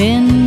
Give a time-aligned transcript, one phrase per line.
[0.00, 0.39] เ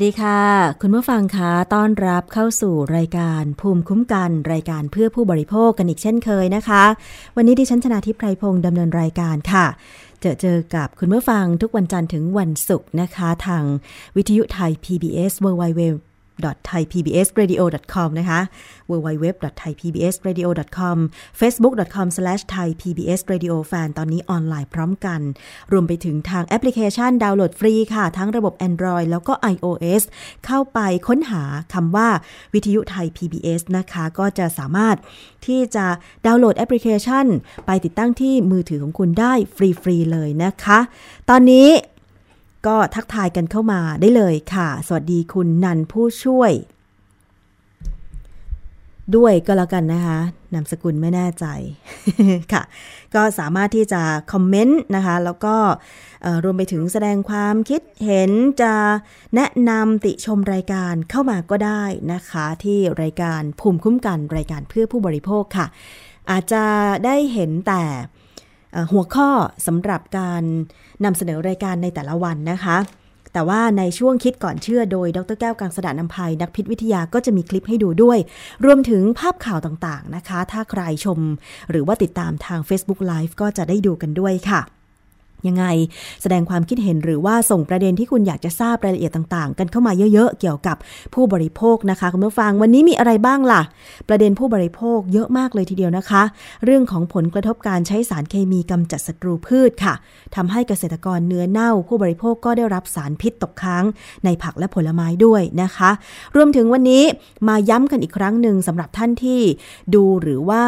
[0.00, 0.42] สวัสดีค่ะ
[0.82, 6.84] คุณผู้ฟังคะต้อนรับเข้าสู่รายการภูมิคุ้มกันรายการเพื่อผู้บริโภคกันอีกเช่นเคยนะคะ
[7.36, 9.66] วันนี้ดิฉันชนะทิพไพรพงศ์ดำเนินรายการค่ะ
[10.20, 13.64] เจอเจอกับคุณผู้ฟังทุกวันจันทร์ถึงวันศุกร์นะคะ ทาง
[14.16, 16.09] วิทยุไทย PBS www
[16.40, 18.40] www.thaipbsradio.com นะคะ
[18.90, 20.96] www.thaipbsradio.com
[21.40, 25.20] facebook.com/thaipbsradiofan ตอนนี้ออนไลน์พร้อมกัน
[25.72, 30.02] รวมไปถึงทางแอปพลิเคชันดาวน์โหลดฟรีค่ะ ทั้งระบบ Android แล้วก็ iOS
[30.46, 31.42] เข้าไปค้นหา
[31.74, 32.08] คำว่า
[32.54, 34.96] วิทยุไทย PBS นะคะ ก็จะสามารถ
[35.46, 35.86] ที่จะ
[36.26, 37.26] ดาวน์โหลดแอปพลิเคชัน
[37.66, 40.78] ไปติดตั้งที่มือถือของคุณได้ฟรี ๆ เลยนะคะ
[41.30, 41.68] ตอนนี้
[42.66, 46.52] ก็ทักทายกันเข้ามาได้เลยค่ะ สวัสดีคุณนันผู้ช่วย
[49.16, 50.18] ด้วยก็แล้วกันนะคะ
[50.52, 51.46] นามสกุลไม่แน่ใจ
[52.52, 52.62] ค่ะ
[53.14, 54.02] ก็สามารถที่จะ
[54.32, 55.56] คอมเมนต์นะคะ แล้วก็
[56.44, 58.30] รวมไปถึงแสดงความคิดเห็น
[58.62, 58.74] จะ
[59.34, 65.66] แนะนำติชมรายการเข้ามาก็ได้นะคะ ที่รายการภูมิคุ้มกันรายการเพื่อผู้บริโภคค่ะ
[66.30, 66.64] อาจจะ
[67.04, 67.82] ได้เห็นแต่
[68.92, 69.30] หัวข้อ
[69.66, 70.42] สำหรับการ
[71.04, 72.78] นำเสนอรายการในแต่ละวันนะคะ
[73.32, 78.18] แต่ว่าในช่วงคิดก่อนเชื่อโดย ดรแก้วกังสดานนภัยนักพิษวิทยาก็จะมีคลิปให้ดูด้วย
[78.64, 81.18] รวมถึงภาพข่าวต่างๆนะคะ ถ้าใครชม
[81.70, 84.60] หรือว่าติดตามทาง Facebook Live ก็จะได้ดูกันด้วยค่ะ
[85.48, 85.64] ยังไง
[86.22, 90.76] แสดงความคิดเห็นหรือว่าส่งประเด็นที่คุณอยากจะทราบรายละเอียดต่างๆ กันเข้ามาเยอะๆ เกี่ยวกับ
[91.14, 93.62] ผู้บริโภคนะคะคุณผู้ฟังวันนี้มีอะไรบ้างล่ะ
[94.08, 96.22] ประเด็นผู้บริโภคเยอะมากเลยทีเดียวนะคะ
[96.64, 99.94] เรื่องของผลกระทบการใช้สารเคมีกำจัดศัตรูพืชค่ะ
[100.36, 103.84] ทำให้เกษตรกรเนื้อเน่า ผู้บริโภคก็ได้รับสารพิษตกค้าง
[104.24, 105.90] ในผักและผลไม้ด้วยนะคะ
[106.36, 107.04] รวมถึงวันนี้
[107.48, 109.40] มาย้ำกันอีกครั้งหนึ่งสำหรับท่านที่
[109.94, 110.64] ดูหรือว่า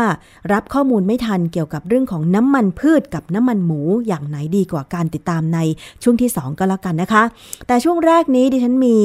[0.53, 5.59] รับข้อมูลไม่ทันเกี่ยวกับเรื่องของน้ำมันพืชกับน้ำมันหมูอย่างไหนดีกว่าการติดตามใน
[6.03, 7.23] ช่วงที่ 2 ก็แล้วกันนะคะ
[7.67, 8.99] แต่ช่วงแรกนี้ดิฉันมี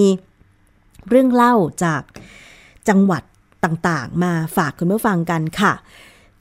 [1.10, 2.02] เรื่องเล่าจาก
[2.90, 3.24] จังหวัด
[3.66, 5.74] ต่างๆ มาฝากคุณผู้ฟังกันค่ะ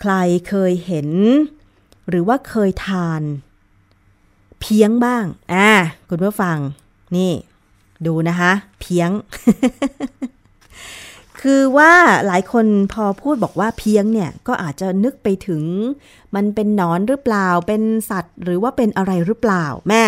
[0.00, 0.12] ใคร
[0.48, 1.08] เคยเห็น
[2.08, 3.22] หรือว่าเคยทาน
[4.60, 5.70] เพียงบ้างอ่า
[6.08, 6.56] คุณผู้ฟัง
[7.16, 7.32] นี่
[8.06, 9.10] ดูนะคะ เพียง
[11.42, 11.92] คือว่า
[12.26, 15.62] หลายคนพอพูดบอกว่าเพียงเนี่ยก็อาจจะนึกไปถึง
[16.34, 20.04] มันเป็นนอนหรือเปล่า เป็นสัตว์ หรือว่าเป็นอะไรหรือเปล่าแม่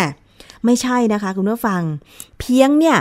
[0.64, 1.82] ไม่ใช่นะคะคุณผู้ฟัง
[2.38, 2.98] เพียงเนี่ย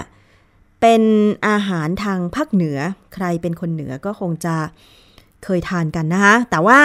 [0.82, 1.02] เป็น
[1.48, 2.78] อาหารทางภาคเหนือ
[3.14, 4.56] ใครเป็นคนเหนือก็คงจะ
[5.44, 6.80] เคยทานกันนะคะ แต่ว่า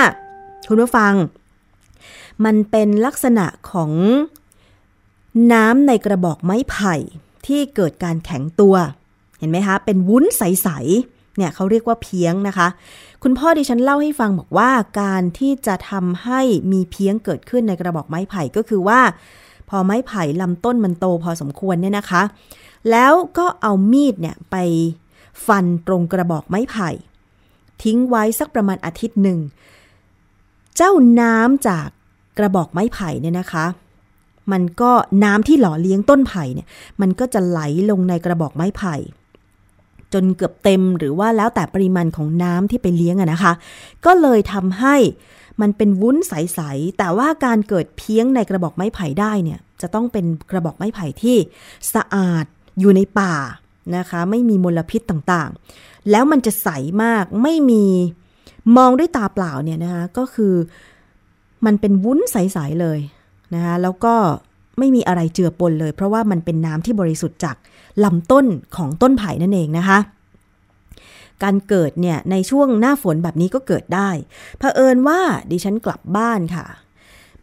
[0.68, 1.12] คุณผู้ฟัง
[2.44, 3.90] มันเป็นลักษณะของ
[5.52, 6.94] น้ำในกระบอกไม้ไผ่
[7.46, 8.74] ที่เกิดการแข็งตัว
[9.38, 12.69] เห็นไหมคะ เป็นวุ้นใสๆ เนี่ยเขาเรียกว่าเพียงนะคะ
[13.23, 14.70] คุณพ่อดิฉันเล่าให้ฟังบอกว่า
[15.00, 16.40] การที่จะทำให้
[16.73, 19.00] มีเพียงเกิดขึ้นในกระบอกไม้ไผ่ก็คือว่า
[19.69, 22.23] พอไม้ไผ่ลำต้นมันโตพอสมควรเนี่ยนะคะ
[22.90, 24.56] แล้วก็เอามีดเนี่ยไป
[25.46, 26.88] ฟันตรงกระบอกไม้ไผ่
[27.82, 29.38] ทิ้งไว้สักประมาณอาทิตย์หนึ่ง
[30.76, 31.88] เจ้าน้ำจาก
[32.38, 33.67] กระบอกไม้ไผ่เนี่ยนะคะ
[34.52, 34.93] มันก็
[35.25, 36.69] น้ำที่หล่อเลี้ยงต้นไผ่เนี่ย
[37.00, 38.94] มันก็จะไหลลงในกระบอกไม้ไผ่
[40.14, 43.52] จนเกือบเต็มหรือว่าแล้วแต่ปริมาณของน้ำที่ไปเลี้ยงอะนะคะ
[44.06, 44.96] ก็เลยทำให้
[45.60, 51.36] มันเป็นวุ้นใส ๆ แต่ว่าการเกิดเพี้ยงในกระบอกไม้ไผ่ได้เนี่ย จะต้องเป็นกระบอกไม้ไผ่ที่
[51.94, 52.44] สะอาด
[52.80, 53.34] อยู่ในป่า
[53.96, 56.68] นะคะ ไม่มีมลพิษต่างๆ แล้วมันจะใส
[57.02, 57.84] มากไม่มี
[58.76, 60.54] มองด้วยตาเปล่าเนี่ยนะคะก็คือ
[61.66, 62.98] มันเป็นวุ้นใส ๆ เลย
[63.54, 64.14] นะคะแล้วก็
[64.78, 67.56] ไม่มีอะไรเจือปนเลย เพราะว่ามันเป็นน้ำที่บริสุทธิ์จาก
[68.04, 68.46] ลำต้น
[68.76, 69.98] ของต้นไผ่นั่นเองนะคะ
[71.42, 74.10] การเกิดเนี่ยในช่วงหน้าฝนแบบนี้ก็เกิดได้
[74.58, 75.20] เผอิญว่า
[75.50, 76.66] ดิฉันกลับบ้านค่ะ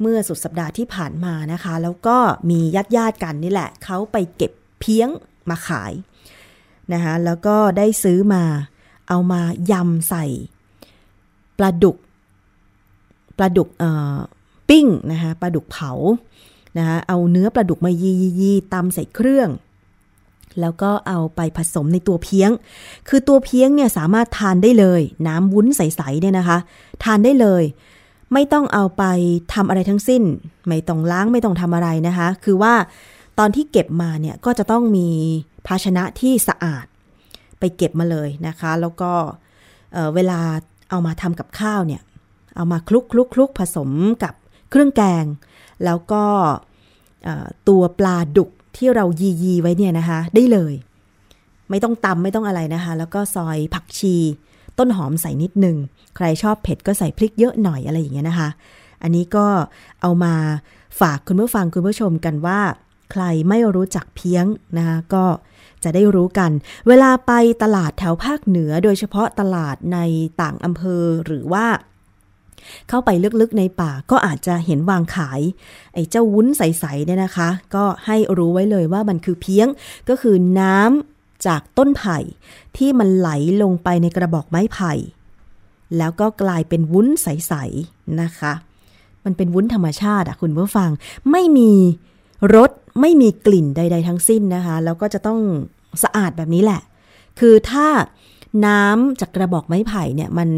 [0.02, 2.18] เมื่อสุดสัปดาห์ที่ผ่านมานะคะ แล้วก็
[2.50, 5.10] มีญาติญาติกันนี่แหละ เขาไปเก็บเพี้ยง
[5.50, 5.94] มาขาย
[6.94, 8.44] นะคะแล้วก็ได้ซื้อมา
[9.08, 9.42] เอามา
[9.72, 10.26] ยำใส่
[11.58, 11.98] ปลาดุก
[13.38, 14.18] ปลาดุกเอ่อ
[14.70, 15.92] ปิ้งนะคะปลาดุกเผา
[16.78, 19.50] นะคะเอาเนื้อปลาดุกมายียีตำใส่เครื่อง
[20.62, 22.52] แล้วก็เอาไปผสมในตัวเพี้ยง
[23.08, 26.58] คือตัวเพี้ยงเนี่ยสามารถทานได้เลย น้ำวุ้นใสๆเนี่ยนะคะ
[27.04, 27.64] ทานได้เลย
[28.34, 29.04] ไม่ต้องเอาไป
[29.54, 30.24] ทำอะไรทั้งสิ้น
[30.68, 32.74] ไม่ต้องล้างไม่ต้องทำอะไรนะคะ คือว่า
[33.40, 35.08] ตอนที่เก็บมาเนี่ยก็จะต้องมี
[35.68, 36.86] ภาชนะที่สะอาด
[37.60, 39.12] ไปเก็บมาเลยนะคะ แล้วก็
[39.94, 40.40] เอ่อเวลา
[40.90, 42.02] เอามาทำกับข้าวเนี่ย
[42.56, 43.90] เอามาคลุกคลุกคลุกผสม
[44.24, 44.34] กับ
[44.70, 45.26] เครื่องแกง
[45.86, 46.24] แล้วก็
[47.70, 50.74] ตัวปลาดุกที่เรายียีไว้เนี่ยนะคะ ได้เลย
[51.70, 54.16] ไม่ต้องตำไม่ต้องอะไรนะคะ แล้วก็ซอยผักชี
[54.78, 55.78] ต้นหอมใส่นิดหนึ่ง
[56.16, 58.50] ใครชอบเผ็ดก็ใส่พริกเยอะหน่อยอะไรอย่างเงี้ยนะคะ
[59.02, 59.48] อันนี้ก็
[60.02, 60.34] เอามา
[61.00, 62.60] ฝากคุณผู้ฟังคุณผู้ชมกันว่า
[63.12, 64.46] ใครไม่รู้จักเพียง
[64.78, 65.26] นะคะก็
[65.84, 66.52] จะได้รู้กัน
[66.88, 67.32] เวลาไป
[67.64, 70.00] ตลาดแถวภาคเหนือ โดยเฉพาะตลาดใน
[70.42, 71.66] ต่างอำเภอหรือว่า
[72.90, 73.10] เข้าไป
[73.42, 75.42] ลึกๆในป่าก็อาจจะเห็นวางขาย
[75.94, 79.68] ไอ้เจ้าวุ้นใสๆเนี่ยนะคะ ก็ให้รู้ไว้เลยว่ามันคือเพียง
[80.10, 82.18] ก็คือน้ำจากต้นไผ่
[82.78, 83.30] ที่มันไหล
[83.62, 84.94] ลงไปในกระบอกไม้ไผ่
[85.98, 88.54] แล้วก็กลายเป็นวุ้นใสๆนะคะ
[89.26, 90.90] มันเป็นวุ้นธรรมชาติอะคุณผู้ฟัง
[91.32, 91.72] ไม่มี
[92.56, 95.40] รสไม่มีกลิ่นใด ๆ ทั้งสิ้นนะคะ แล้วก็จะต้อง
[96.04, 96.82] สะอาดแบบนี้แหละ
[97.40, 97.88] คือถ้า
[98.66, 100.50] น้ำจากกระบอกไม้ไผ่เนี่ยมัน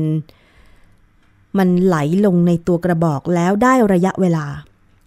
[1.58, 4.46] มันไหลลงในตัวกระบอกแล้วได้ระยะเวลา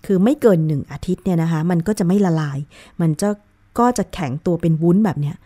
[0.06, 2.58] คือไม่เกินหนึ่งอาทิตย์เนี่ยนะคะ มันก็จะไม่ละลาย
[3.00, 3.28] มันจะ
[3.78, 5.36] ก็จะแข็งตัวเป็นวุ้นแบบเนี้ย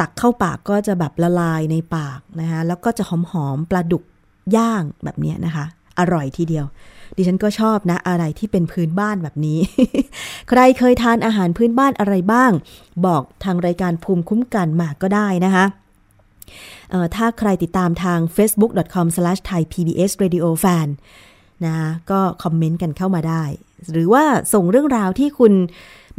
[0.00, 4.04] ตักเข้าปากก็จะแบบละลายในปากนะคะแล้วก็จะหอมๆปลาดุก
[4.56, 5.64] ย่างแบบเนี้ยนะคะ
[5.98, 6.66] อร่อยทีเดียว
[7.16, 9.58] ดิฉันก็ชอบนะ อะไรที่เป็นพื้นบ้านแบบนี้
[10.48, 12.50] ใครเคยทานอาหารพื้นบ้านอะไรบ้าง
[13.06, 15.64] บอกทางรายการภูมิคุ้มกันมาก็ได้นะคะ
[17.16, 20.88] ถ้าใครติดตามทาง facebook.com/thaipbsradiofan
[21.64, 23.44] นะคะก็คอมเมนต์กันเข้ามาได้
[23.92, 25.52] หรือว่าส่งเรื่องราวที่คุณ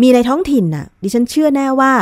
[0.01, 1.93] มีในท้องถิ่นน่ะ ดิฉันเชื่อแน่ว่า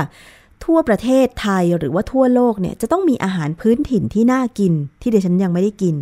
[0.66, 5.96] ทั่วประเทศไทยหรือว่าทั่วโลกเนี่ย จะต้องมีอาหารพื้นถิ่นที่น่ากิน ที่ดิฉันยังไม่ได้กิน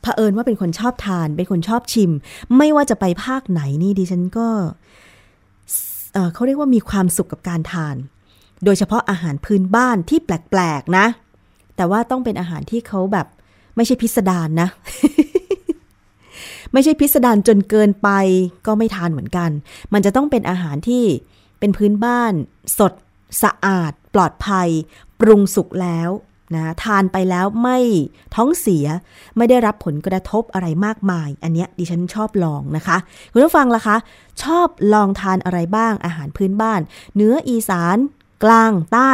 [0.00, 2.10] เผอิญว่าเป็นคนชอบทาน เป็นคนชอบชิม
[2.56, 4.48] ไม่ว่าจะไปภาคไหนนี่ดิฉันก็
[6.34, 7.96] เขาเรียกว่ามีความสุขกับการทาน
[8.64, 11.06] โดยเฉพาะอาหารพื้นบ้านที่แปลกๆนะ
[11.76, 13.26] แต่ว่าต้องเป็นอาหารที่เขาแบบ
[13.76, 14.68] ไม่ใช่พิสดารนะ
[16.72, 18.08] ไม่ใช่พิสดารจนเกินไป
[18.66, 19.50] ก็ไม่ทานเหมือนกัน
[19.92, 21.04] มันจะต้องเป็นอาหารที่
[21.58, 22.32] เป็นพื้นบ้าน
[22.78, 22.92] สด
[23.42, 24.68] สะอาด ปลอดภัย
[25.20, 26.10] ปรุงสุกแล้ว
[26.54, 27.78] นะทานไปแล้วไม่
[28.34, 28.86] ท้องเสีย
[29.36, 32.96] ไม่ได้รับผลกระทบอะไรมากมาย อันเนี้ยดิฉันชอบลองนะคะ
[33.32, 33.96] คุณผู้ฟังล่ะคะ
[34.42, 36.80] ชอบลองทานอะไรบ้างอาหารพื้นบ้าน
[37.16, 37.96] เนื้ออีสาน
[38.44, 39.12] กลางใต้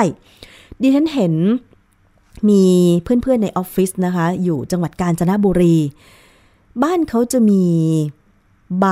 [0.81, 1.35] ดิฉันเห็น
[2.49, 2.65] มี
[3.03, 5.77] เพื่อนๆในออฟฟิศนะคะ อยู่จังหวัดกาญจนบุรี
[6.83, 7.65] บ้านเขาจะมี
[8.81, 8.87] ใบ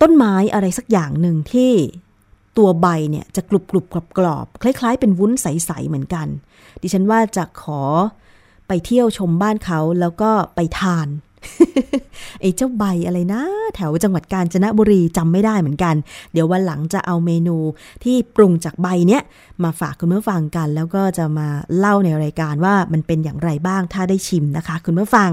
[0.00, 1.72] ต้นไม้อะไรสักอย่างหนึ่งที่
[2.58, 6.26] ตัวใบเนี่ยจะกรุบกรุบกรอบกรอบคล้าย ๆ เป็นวุ้นใส ๆ เหมือนกัน
[6.82, 7.82] ดิฉันว่าจะขอ
[8.68, 11.06] ไปเที่ยวชมบ้านเขาแล้วก็ไปทาน
[12.40, 13.42] ไอ้เจ้าใบอะไรนะ
[13.74, 15.94] แถวจังหวัดกาญจนบุรีจำไม่ได้เหมือนกัน
[16.32, 17.56] เดี๋ยววันหลังจะเอาเมนู
[18.04, 19.22] ที่ปรุงจากใบเนี้ย
[19.64, 25.30] มาฝากคุณผู้ฟังกัน แล้วก็จะมาเล่าในรายการว่ามันเป็นอย่างไรบ้างถ้าได้ชิมนะคะ คุณผู้ฟัง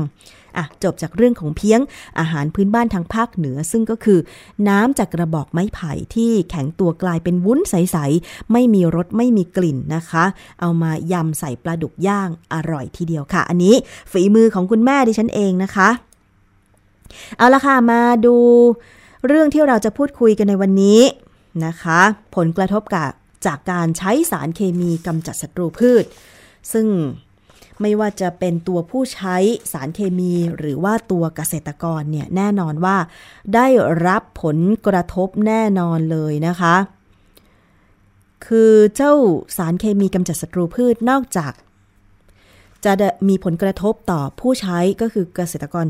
[0.58, 1.80] อะจบจากเรื่องของเพียง
[2.20, 4.20] อาหารพื้นบ้านทางภาคเหนือ ซึ่งก็คือ
[4.68, 10.26] น้ำจากกระบอกไม้ไผ่ที่แข็งตัวกลายเป็นวุ้นใส ๆ ไม่มีรสไม่มีกลิ่นนะคะ
[10.62, 13.76] เอามายำใส่ปลาดุกย่างอร่อยทีเดียวค่ะ อันนี้
[14.12, 15.90] ฝีมือของคุณแม่ดิฉันเองนะคะ
[17.38, 18.36] เอาละค่ะมาดู
[19.28, 21.02] เรื่องที่เราจะพูดคุยกันในวันนี้
[21.66, 22.00] นะคะ
[22.36, 23.10] ผลกระทบกับ
[23.46, 26.04] จากการใช้สารเคมีกำจัดศัตรูพืช
[26.74, 26.88] ซึ่ง
[27.82, 29.38] ไม่ว่าจะเป็นตัวผู้ใช้
[29.72, 32.98] สารเคมีหรือว่าตัวเกษตรกรเนี่ยแน่นอนว่า
[33.56, 33.68] ได้
[34.08, 36.76] รับผลกระทบแน่นอนเลยนะคะ
[38.48, 39.14] คือเจ้า
[39.58, 41.54] สารเคมีกำจัดศัตรูพืชนอกจาก
[42.86, 42.94] จะ
[43.28, 45.86] มีผลกระทบต่อผู้ใช้ก็คือเกษตรกร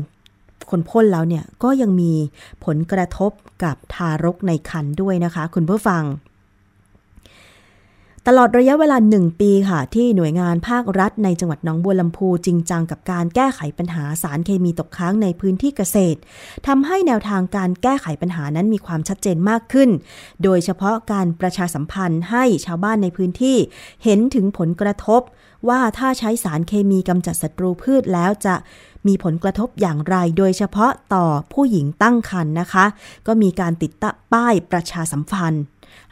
[0.70, 2.12] คนพ่นแล้วเนี่ยก็ยังมี
[2.64, 3.30] ผลกระทบ
[3.64, 6.02] กับทารกในครรภ์ด้วยนะคะ คุณผู้ฟัง
[8.28, 16.18] ตลอดระยะเวลาหนึ่งปีค่ะ ที่หน่วยงานภาครัฐในจังหวัดหนองบัวลำพูจริงจังกับการแก้ไขปัญหาสารเคมีตกค้างในพื้นที่เกษตร
[16.66, 19.90] ทำให้แนวทางการแก้ไขปัญหานั้นมีความชัดเจนมากขึ้น
[20.44, 23.56] โดยเฉพาะการประชาสัมพันธ์ให้ชาวบ้านในพื้นที่
[24.04, 25.20] เห็นถึงผลกระทบ
[25.68, 28.54] ว่าถ้าใช้สารเคมีกำจัดศัตรูพืชแล้วจะ
[29.06, 32.84] มีผลกระทบอย่างไร โดยเฉพาะต่อผู้หญิงตั้งครรภ์นะคะ
[33.26, 35.64] ก็มีการติดตั้งป้ายประชาสัมพันธ์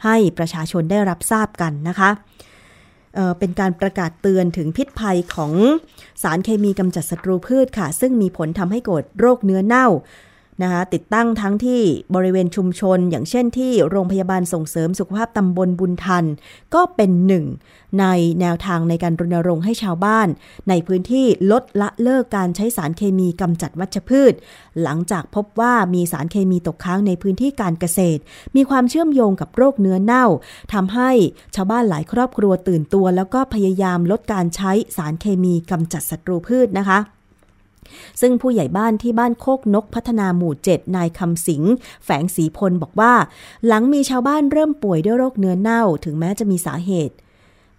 [0.05, 2.09] ให้ประชาชนได้รับทราบกันนะคะ
[3.15, 5.53] เเป็นการประกาศเตือนถึงพิษภัยของ
[6.23, 9.87] สารเคมีกำจัดศัตรูพืชค่ะ ซึ่งมีผลทำให้เกิดโรคเนื้อเน่า
[10.61, 11.81] นะคะติดตั้งทั้งที่
[12.15, 16.25] บริเวณชุมชน อย่างเช่นที่โรงพยาบาลส่งเสริมสุขภาพตำบลบุญทัน
[16.73, 17.45] ก็เป็นหนึ่ง
[17.99, 18.05] ใน
[18.41, 20.27] แนวทางในการรณรงค์ให้ชาวบ้าน
[20.69, 24.33] ในพื้นที่ลดละเลิกการใช้สารเคมีกำจัดวัชพืช
[24.81, 28.21] หลังจากพบว่ามีสารเคมีตกค้างในพื้นที่การเกษตร
[28.55, 30.25] มีความเชื่อมโยงกับโรคเนื้อเน่า
[30.73, 31.11] ทำให้
[31.55, 36.99] ชาวบ้านหลายครอบครัวตื่นตัว แล้วก็พยายามลดการใช้สารเคมีกำจัดศัตรูพืชนะคะ
[38.21, 41.63] ซึ่งผู้ใหญ่บ้านที่บ้านโคกนกพัฒนาหมู่ 7 นายคำสิง
[42.05, 43.13] แฝงสีพลบอกว่า
[43.67, 47.15] หลังมีชาวบ้านเริ่มป่วยด้วยโรคเนื้อเน่าถึงแม้จะมีสาเหตุ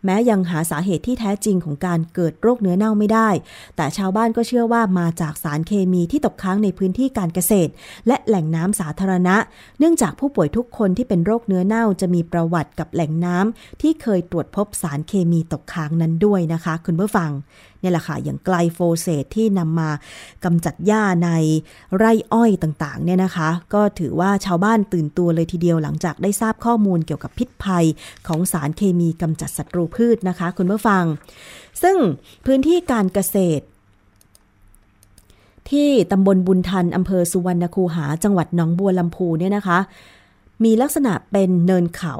[0.04, 3.28] แม้ยังหาสาเหตุที่แท้จริงของการเกิดโรคเนื้อเน่าไม่ได้
[3.76, 7.70] แต่ชาวบ้านก็เชื่อว่ามาจากสารเคมีที่ตกค้างในพื้นที่การเกษตร
[8.06, 9.36] และแหล่งน้ำสาธารณะ
[9.78, 17.30] เนื่องจากผู้ป่วยทุกคนที่เป็นโรคเนื้อเน่าจะมีประวัติกับแหล่งน้ำที่เคยตรวจพบสารเคมีตกค้างนั้นด้วยนะคะ คุณผู้ฟัง
[17.86, 19.90] นี่แหละค่ะอย่างไกลโฟเสตที่นำมา
[20.44, 21.30] กำจัดหญ้าใน
[21.96, 27.86] ไร่อ้อยต่างๆเนี่ยนะคะ ก็ถือว่าชาวบ้านตื่นตัวเลยทีเดียวหลังจากได้ทราบข้อมูลเกี่ยวกับพิษภัย
[28.28, 31.04] ของสารเคมีกำจัดศัตรูพืชนะคะ คุณผู้ฟัง
[31.82, 31.96] ซึ่ง
[32.46, 33.64] พื้นที่การเกษตร
[35.70, 39.78] ที่ตำบลบุญทันอำเภอสุวรรณคูหา จังหวัดหนองบัวลำพูเนี่ยนะคะ
[40.64, 42.14] มีลักษณะเป็นเนินเขา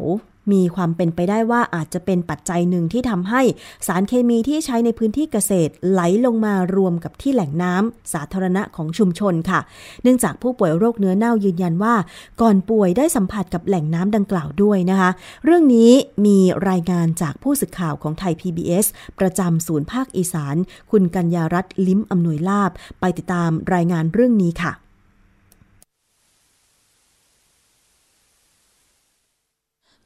[0.52, 3.42] มีความเป็นไปได้ว่าอาจจะเป็นปัจจัยหนึ่งที่ทำให้
[3.86, 9.60] สารเคมีที่ใช้ในพื้นที่เกษตรไหลลงมารวมกับที่แหล่งน้ำสาธารณะของชุมชนค่ะ
[10.02, 11.94] เนื่องจากผู้ป่วยโรคเนื้อเน่ายืนยันว่า
[12.40, 15.10] ก่อนป่วยได้สัมผัสกับแหล่งน้ำดังกล่าวด้วยนะคะ
[15.44, 15.90] เรื่องนี้
[16.26, 16.38] มี
[16.68, 18.86] รายงานจากผู้สื่อข่าวของไทย PBS
[19.18, 20.56] ประจำศูนย์ภาคอีสาน
[20.90, 24.72] คุณกัญญารัตน์ลิ้มอำนวยลาบ ไปติดตามรายงานเรื่องนี้ค่ะ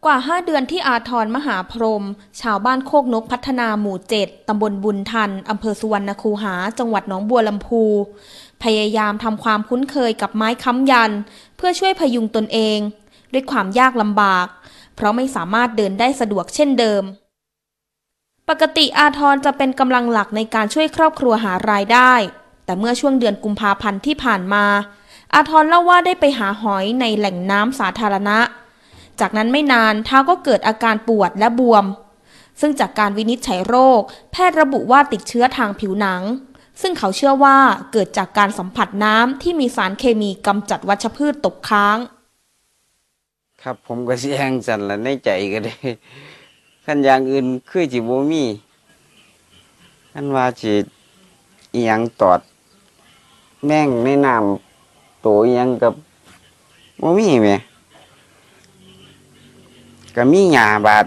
[0.04, 2.04] กว่า 5 เดือนที่อาทรมหาพรม
[2.40, 7.82] ชาวบ้านโคกนกพัฒนาหมู่7ตำบลบุญทัน อำเภอสุวรรณคูหา จังหวัดหนองบัวลำพู
[8.62, 11.10] พยายามทำความคุ้นเคยกับไม้ค้ำยัน
[11.56, 12.78] เพื่อช่วยพยุงตนเอง
[13.32, 14.46] ด้วยความยากลำบาก
[14.94, 17.02] เพราะไม่สามารถเดินได้สะดวกเช่นเดิม
[18.48, 22.12] ปกติอาทรจะเป็นกำลังหลักในการช่วยครอบครัวหารายได้
[22.64, 24.64] แต่เมื่อช่วงเดือนกุมภาพันธ์ที่ผ่านมา
[25.34, 28.38] อาทรเล่าว่าได้ไปหาหอยในแหล่งน้ำสาธารณะ
[29.20, 31.84] จากนั้นไม่นานเท้าก็เกิดอาการปวดและบวม
[32.60, 34.00] ซึ่งจากการวินิจฉัยโรค
[34.32, 36.22] แพทย์ระบุว่าติดเชื้อทางผิวหนัง
[36.80, 37.56] ซึ่งเขาเชื่อว่า
[37.92, 41.98] เกิดจากการสัมผัสน้ำที่มีสารเคมีกำจัดวัชพืชตกค้าง
[43.62, 45.74] ครับผมก็สิแหงสั่นละในใจก็ได้
[46.84, 48.44] คันอย่างอื่นคือสิบมี
[50.12, 50.72] คันว่าสิ
[51.74, 52.40] อียงตอด
[53.66, 55.92] แม่งในน้ำโตอียงกับ
[57.02, 57.50] บ่มีแหม
[60.16, 61.06] ก็มีหญ้าบาด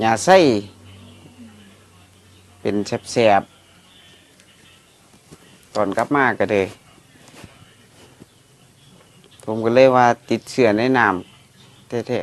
[0.00, 0.38] หญ้าไส้
[2.60, 2.74] เป็น
[3.12, 6.66] แสบๆตอนกลับมาก็เลย
[9.44, 12.20] ผมก็เลยว่าติดเชื้อในน้ำแท้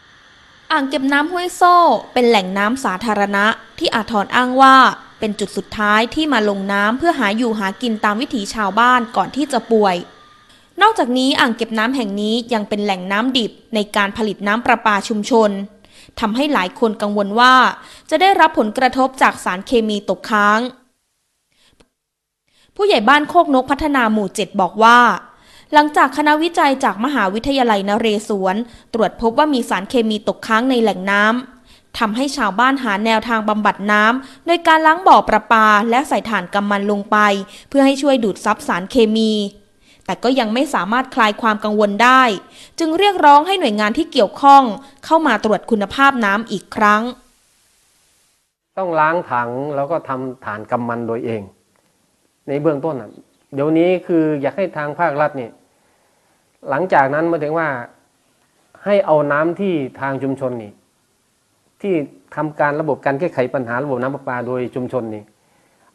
[0.00, 1.74] ๆอ่างเก็บน้ำห้วยโซ่
[2.12, 3.44] เป็นแหล่งน้ำสาธารณะ
[3.78, 4.76] ที่อาทรอ้างว่า
[5.18, 9.96] เป็นจุดสุดท้ายที่มาลงน้ำเพื่อหาอยู่หากินตามวิถีชาวบ้านก่อนที่จะป่วย
[10.82, 15.50] นอกจากนี้อ่างเก็บน้ำแห่งนี้ยังเป็นแหล่งน้ำดิบในการผลิตน้ำประปาชุมชน
[16.20, 17.54] ทำให้หลายคนกังวลว่า
[18.10, 20.60] จะได้รับผลกระทบจากสารเคมีตกค้าง
[22.76, 24.98] ผู้ใหญ่บ้านโคกนกพัฒนาหมู่เจ็ดบอกว่า
[25.72, 28.56] หลังจากคณะวิจัยจากมหาวิทยาลัยนเรศวร
[28.94, 37.16] ตรวจพบว่ามีสารเคมีตกค้างในแหล่งน้ำทำให้ชาวบ้านหาแนวทางบำบัดน้ำโดยการล้างบ่อประปาและใส่ถ่านกำมันลงไป
[37.68, 39.32] เพื่อให้ช่วยดูดซับสารเคมี
[40.06, 42.22] แต่ก็ยังไม่สามารถคลายความกังวลได้
[42.78, 44.62] จึงเรียกร้องให้หน่วยงานที่เกี่ยวข้อง
[45.04, 47.02] เข้ามาตรวจคุณภาพน้ำอีกครั้ง
[48.78, 51.42] ต้องล้างถังแล้วก็ทำฐานกำมันโดยเอง
[52.48, 53.10] ในเบื้องต้นอะ
[53.54, 55.52] เดี๋ยวนี้คืออยากให้ทางภาครัฐเนี่ย
[56.68, 57.68] หลังจากนั้นมาถึงว่า
[58.84, 60.72] ให้เอาน้ำที่ทางชุมชนนี่
[61.82, 61.94] ที่
[62.36, 65.22] ทำการระบบการแก้ไขปัญหาระบบน้ำประปาโดยชุมชนนี่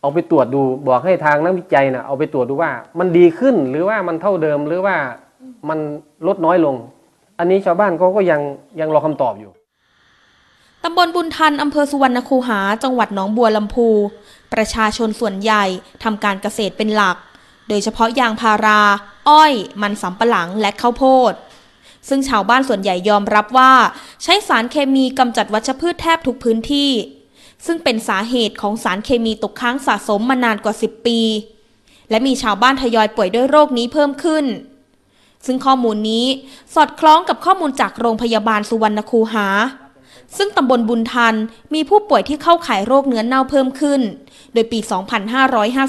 [0.02, 4.96] เอาไปตรวจดูบอกให้ทางนักวิจัยนะเอาไปตรวจดูว่ามันดีขึ้นหรือว่ามันเท่าเดิมหรือว่า
[5.70, 5.80] มัน
[6.28, 6.76] ลดน้อยลง
[7.40, 8.42] อันนี้ชาวบ้านเขาก็ยัง
[8.80, 9.52] ยังรอคำตอบอยู่
[10.84, 13.88] ตำบลบุญทันอำเภอสุวรรณคูหา จังหวัดหนองบัวลำพู
[14.54, 15.64] ประชาชนส่วนใหญ่
[16.04, 17.18] ทำการเกษตรเป็นหลัก
[17.70, 18.82] โดยเฉพาะยางพารา
[19.30, 21.34] อ้อย มันสำปะหลังและข้าวโพด
[22.10, 23.72] ซึ่งชาวบ้านส่วนใหญ่ยอมรับว่า
[24.24, 26.92] ใช้สารเคมีกำจัดวัชพืชแทบทุกพื้นที่
[27.66, 31.20] ซึ่งเป็นสาเหตุของสารเคมีตกค้างสะสมมานานกว่า 10 ปี
[32.10, 34.46] และมีชาวบ้านทยอยป่วยด้วยโรคนี้เพิ่มขึ้น
[35.46, 36.26] ซึ่งข้อมูลนี้
[36.74, 39.48] สอดคล้องกับข้อมูลจากโรงพยาบาลสุวรรณคูหา
[40.38, 41.36] ซึ่งตำบลบุญทัน
[41.74, 44.02] มีผู้ป่วยที่เข้าข่ายโรคเนื้อเน่าเพิ่มขึ้น
[44.54, 44.80] โดยปี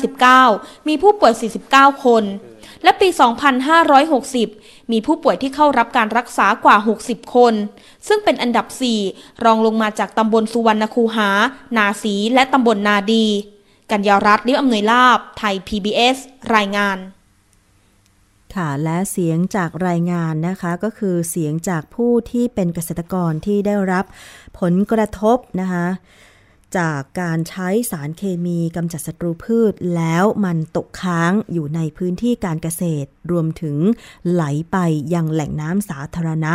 [0.09, 1.33] 2559 มีผู้ป่วย
[1.69, 2.25] 49 คน
[2.83, 3.09] และปี
[3.81, 7.55] 2560 มีผู้ป่วยที่เข้ารับการรักษากว่า 60 คน
[8.09, 8.67] ซึ่งเป็นอันดับ
[9.07, 11.31] 4 รองลงมาจากตำบลสุวรรณคูหา
[11.77, 13.27] นาสีและตำบลนาดี
[13.91, 16.17] กัญญารัตน์ลิมอำนวยลาบ ไทย PBS
[16.55, 16.99] รายงาน
[18.55, 24.05] ค่ะและเสียงจากรายงานนะคะก็คือเสียงจากผู้ที่เป็นเกษตรกรที่ได้รับ
[24.61, 25.87] ผลกระทบนะคะ
[26.79, 33.77] จากการใช้สารเคมีกำจัดศัตรูพืช แล้วมันตกค้างอยู่ในพื้นที่การเกษตร รวมถึง
[34.31, 34.77] ไหลไป
[35.15, 36.55] ยังแหล่งน้ำสาธารณะ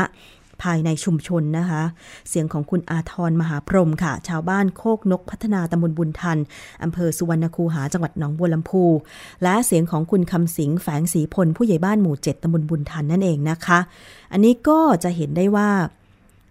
[0.66, 1.84] ภายในชุมชนนะคะ
[2.30, 6.38] เสียงของคุณอาทรมหาพรหมค่ะ ชาวบ้านโคกนกพัฒนาตำบลบุญทัน
[6.84, 8.84] อำเภอสุวรรณคูหาจังหวัดหนองบัวลำพู
[9.44, 13.80] และเสียงของคุณคำสิงแฝงสีพลผู้ใหญ่บ้านหมู่เจ็ดตำบลบุญทันนั่นเองนะคะ
[14.32, 15.70] อันนี้ก็จะเห็นได้ว่า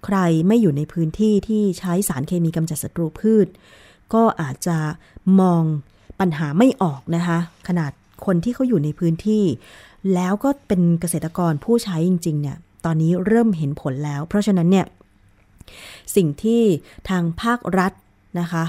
[0.07, 3.47] ใครไม่อยู่ในพื้นที่ที่ใช้สารเคมีกำจัดศัตรูพืช
[4.15, 4.79] ก็อาจจะ
[5.41, 5.63] มอง
[6.21, 7.39] ปัญหาไม่ออกนะคะ
[7.69, 7.93] ขนาด
[8.27, 9.45] คนที่เขาอยู่ในพื้นที่
[10.15, 14.87] แล้วก็เป็นเกษตรกรผู้ใช้จริง ๆ เนี่ย ตอนนี้เริ่มเห็นผลแล้ว เพราะฉะนั้นเนี่ย
[16.17, 16.63] สิ่งที่
[17.09, 17.93] ทางภาครัฐ
[18.41, 18.65] นะคะ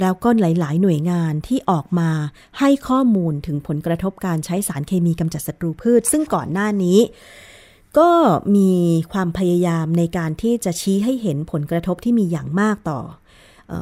[0.00, 2.10] แล้วก็หลาย ๆ หน่วยงานที่ออกมา
[2.58, 6.98] ให้ข้อมูลถึงผลกระทบการใช้สารเคมีกำจัดศัตรูพืช ซึ่งก่อนหน้านี้
[7.98, 8.10] ก็
[8.56, 8.70] มี
[9.12, 13.00] ความพยายามในการที่จะชี้ให้เห็นผลกระทบที่มีอย่างมากต่อ
[13.72, 13.74] อ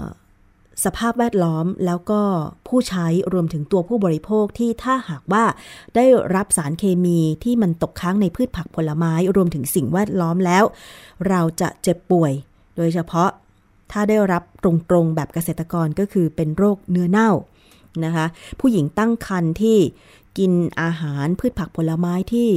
[0.85, 2.21] สภาพแวดล้อมแล้วก็
[2.69, 5.45] ผู้ใช้รวมถึงตัวผู้บริโภคที่ถ้าหากว่า
[5.97, 10.65] ได้รับสารเคมีที่มันตกค้างในพืชผักผลไม้ รวมถึงสิ่งแวดล้อมแล้ว
[11.29, 12.33] เราจะเจ็บป่วย
[12.77, 13.31] โดยเฉพาะ
[13.93, 17.31] ถ้าได้รับตรงๆแบบเกษตรกรก็คือเป็นโรคเนื้อเน่า
[18.05, 18.27] นะคะ
[18.61, 19.79] ผู้หญิงตั้งครรภ์ที่
[20.39, 22.51] กินอาหารพืชผักผลไม้ที่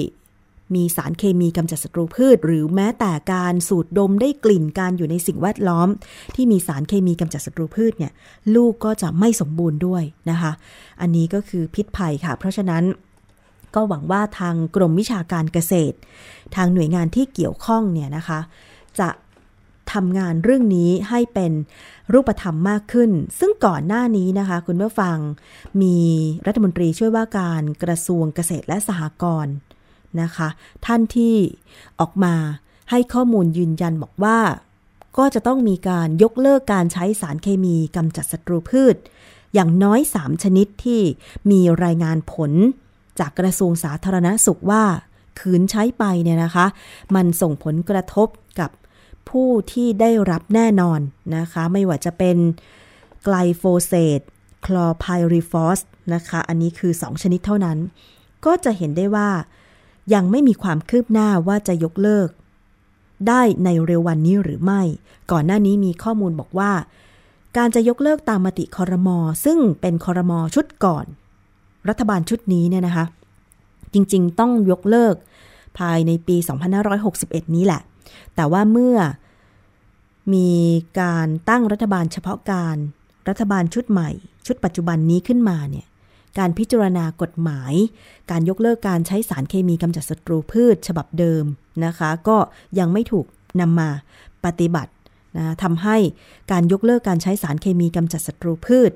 [0.75, 5.87] มีสารเคมีกำจัดศัตรูพืช หรือแม้แต่การสูดดมได้กลิ่นการอยู่ในสิ่งแวดล้อม
[6.35, 8.11] ที่มีสารเคมีกำจัดศัตรูพืชเนี่ย
[8.55, 10.51] ลูกก็จะไม่สมบูรณ์ด้วยนะคะ
[11.01, 12.83] อันนี้ก็คือพิษภัยค่ะ เพราะฉะนั้น
[13.75, 15.95] ก็หวังว่าทางกรมวิชาการเกษตร
[16.55, 18.39] ทางหน่วยงานที่เกี่ยวข้องเนี่ยนะคะ
[18.99, 19.09] จะ
[19.93, 21.51] ทำงานเรื่องนี้ให้เป็น
[22.13, 25.17] รูปธรรมมากขึ้น ซึ่งก่อนหน้านี้นะคะ คุณเมื่ฟัง
[25.81, 25.97] มี
[26.45, 29.53] รัฐมนตรีช่วยว่าการกระทรวงเกษตรและสหกรณ์
[30.21, 30.49] นะคะ
[30.85, 31.35] ท่านที่
[31.99, 32.35] ออกมา
[32.89, 34.39] ให้ข้อมูลยืนยันบอกว่า
[35.17, 38.95] ก็จะต้องมีการยกเลิกการใช้สารเคมีกำจัดศัตรูพืช
[39.53, 41.01] อย่างน้อย 3 ชนิดที่
[41.51, 42.51] มีรายงานผล
[43.19, 44.83] จากกระทรวงสาธารณสุขว่า
[45.39, 46.65] ขืนใช้ไปเนี่ยนะคะ
[47.15, 48.27] มันส่งผลกระทบ
[48.59, 48.71] กับ
[49.29, 50.99] ผู้ที่ได้รับแน่นอน
[51.37, 52.37] นะคะ ไม่ว่าจะเป็น
[53.23, 54.21] ไกลโฟเซต
[54.65, 55.79] คลอไพริฟอส
[56.13, 57.77] นะคะ อันนี้คือ 2 ชนิดเท่านั้น
[58.45, 59.29] ก็จะเห็นได้ว่า
[60.13, 62.29] ยังไม่มีความคืบหน้าว่าจะยกเลิก
[63.27, 64.81] ได้ในเร็ววันนี้หรือไม่
[65.31, 66.71] ก่อนหน้านี้มีข้อมูลบอกว่า
[67.57, 71.05] การจะยกเลิกตามมติคอรมอซึ่งเป็นคอรมอชุดก่อน
[71.89, 73.05] รัฐบาลชุดนี้เนี่ยนะคะ
[73.93, 75.15] จริงๆ ต้องยกเลิก
[75.77, 76.35] ภายในปี
[76.95, 77.81] 2561 นี้แหละ
[78.35, 78.97] แต่ว่าเมื่อ
[80.33, 80.49] มี
[80.99, 82.77] การตั้งรัฐบาลเฉพาะการ
[83.29, 84.09] รัฐบาลชุดใหม่
[84.47, 85.85] ชุดปัจจุบันนี้ขึ้นมาเนี่ย
[86.39, 87.73] การพิจารณากฎหมาย
[88.31, 91.43] การยกเลิกการใช้สารเคมีกำจัดศัตรูพืชฉบับเดิม
[91.85, 92.37] นะคะ ก็
[92.79, 93.25] ยังไม่ถูก
[93.61, 93.89] นำมา
[94.45, 94.91] ปฏิบัติ
[95.37, 95.97] นะทำให้
[96.51, 98.91] การยกเลิกการใช้สารเคมีกำจัดศัตรูพืช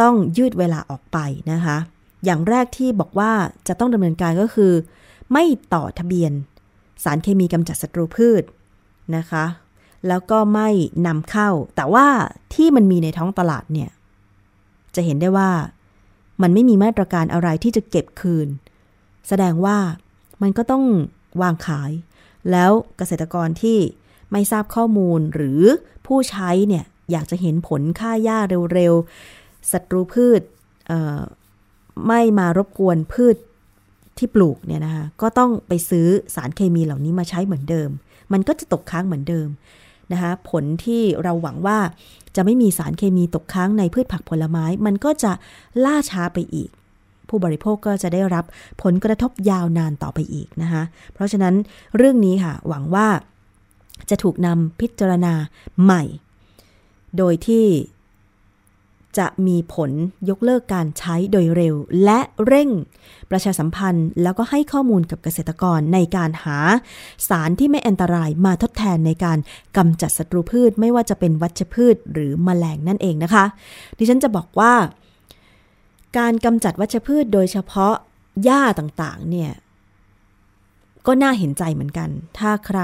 [0.00, 1.18] ต้องยืดเวลาออกไป
[1.52, 1.76] นะคะ
[2.24, 3.32] อย่างแรกที่บอกว่า
[3.68, 4.72] จะต้องดำเนินการก็คือ
[5.32, 6.32] ไม่ต่อทะเบียน
[7.04, 8.42] สารเคมีกำจัดศัตรูพืช
[9.16, 9.44] นะคะ
[10.08, 10.68] แล้วก็ไม่
[11.06, 12.06] นำเข้า แต่ว่า
[12.54, 13.90] ที่มันมีในท้องตลาดเนี่ย
[14.94, 15.50] จะเห็นได้ว่า
[16.42, 18.48] มันไม่มีมาตรการอะไรที่จะเก็บคืน
[19.28, 19.78] แสดงว่า
[20.42, 20.84] มันก็ต้อง
[21.42, 21.90] วางขาย
[22.50, 23.78] แล้วเกษตรกรที่
[24.32, 25.62] ไม่ทราบข้อมูลหรือ
[26.06, 28.38] ผู้ใช้เนี่ยอยากจะเห็นผลค่าหญ้า
[28.74, 30.42] เร็วๆศัตรูพืช
[32.06, 33.36] ไม่มารบกวนพืช
[34.18, 37.90] ที่ปลูกเนี่ยนะคะก็ต้องไปซื้อสารเคมีเหล่านี้มาใช้เหมือนเดิม
[38.32, 39.48] มันก็จะตกค้างเหมือนเดิม
[40.12, 41.78] นะคะผลที่เราหวังว่า
[42.36, 45.32] จะไม่มีสารเคมีตกค้างในพืชผักผลไม้ มันก็จะ
[45.84, 46.70] ล่าช้าไปอีก
[47.28, 48.44] ผู้บริโภคก็จะได้รับ
[48.82, 50.82] ผลกระทบยาวนานต่อไปอีกนะคะ
[51.14, 51.54] เพราะฉะนั้น
[51.96, 53.08] เรื่องนี้ค่ะหวังว่า
[54.10, 55.34] จะถูกนำพิจารณา
[55.82, 56.02] ใหม่
[57.18, 57.64] โดยที่
[59.18, 59.90] จะมีผล
[60.30, 61.74] ยกเลิกการใช้โดยเร็ว
[62.04, 62.70] และเร่ง
[63.30, 66.58] ประชาสัมพันธ์ แล้วก็ให้ข้อมูลกับเกษตรกรในการหา
[67.28, 69.38] สารที่ไม่อันตรายมาทดแทนในการ
[69.76, 73.44] กำจัดศัตรูพืช ไม่ว่าจะเป็นวัชพืชหรือมแมลงนั่นเองนะคะ
[73.98, 74.72] ดิฉันจะบอกว่า
[76.18, 77.94] การกำจัดวัชพืชโดยเฉพาะ
[78.44, 79.52] หญ้าต่างๆเนี่ย
[81.06, 82.80] ก็น่าเห็นใจเหมือนกัน ถ้าใคร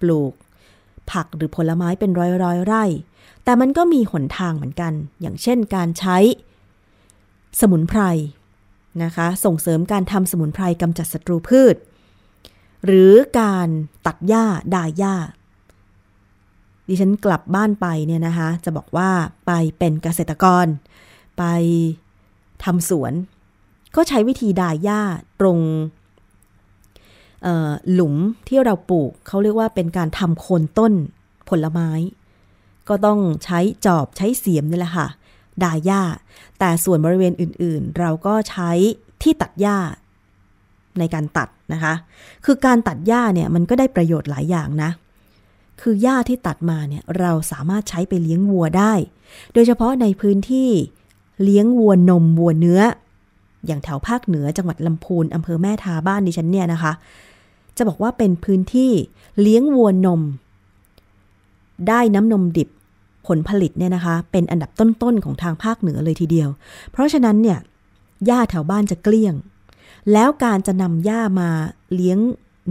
[0.00, 0.32] ปลูก
[1.10, 2.84] ผักหรือผลไม้เป็นร้อยร้อยๆไร่
[3.44, 6.16] แต่มันก็มีหนทางเหมือนกัน อย่างเช่นการใช้
[7.60, 8.00] สมุนไพร
[9.02, 11.76] นะคะ ส่งเสริมการทำสมุนไพรกำจัดศัตรูพืช
[12.86, 13.68] หรือการ
[14.06, 15.14] ตัดหญ้าดายหญ้า
[16.88, 19.10] ดิฉันกลับบ้านไปเนี่ยนะคะ จะบอกว่า
[19.46, 20.66] ไปเป็นเกษตรกร
[21.38, 21.44] ไป
[22.64, 23.12] ทำสวน
[23.96, 25.00] ก็ใช้วิธีดายหญ้า
[25.40, 25.58] ตรง
[27.92, 28.14] หลุม
[28.48, 30.92] ที่เราปลูกเขาเรียกว่าเป็นการทำโคนต้น
[31.48, 31.90] ผลไม้
[32.88, 35.08] ก็ต้องใช้จอบใช้เสียมนี่แหละค่ะ
[35.64, 36.02] ดายหญ้า
[36.58, 38.70] แต่ส่วนบริเวณอื่นๆ เราก็ใช้
[39.22, 39.78] ที่ตัดหญ้า
[40.98, 41.94] ในการตัดนะคะ
[42.44, 44.90] คือการตัดหญ้าเนี่ยมันก็ได้ประโยชน์หลายอย่างนะ
[45.80, 48.92] คือหญ้าที่ตัดมาเนี่ยเราสามารถใช้ไปเลี้ยงวัวได้
[49.52, 50.70] โดยเฉพาะในพื้นที่
[51.42, 52.80] เลี้ยงวัวนมวัวเนื้อ
[53.66, 56.92] อย่างแถวภาคเหนือจังหวัดลำพูนอำเภอแม่ทาบ้านดิฉันเนี่ยนะคะ
[57.76, 58.90] จะบอกว่าเป็นพื้นที่
[59.42, 60.20] เลี้ยงวัวนม
[61.88, 62.68] ได้น้ำนมดิบ
[63.26, 66.48] ผลผลิตเนี่ยนะคะเป็นอันดับต้นๆของทางภาคเหนือเลยทีเดียว
[66.90, 67.58] เพราะฉะนั้นเนี่ย
[68.26, 69.34] หญ้าแถวบ้านจะเกลี้ยง
[70.12, 71.50] แล้วการจะนำหญ้ามา
[71.94, 72.18] เลี้ยง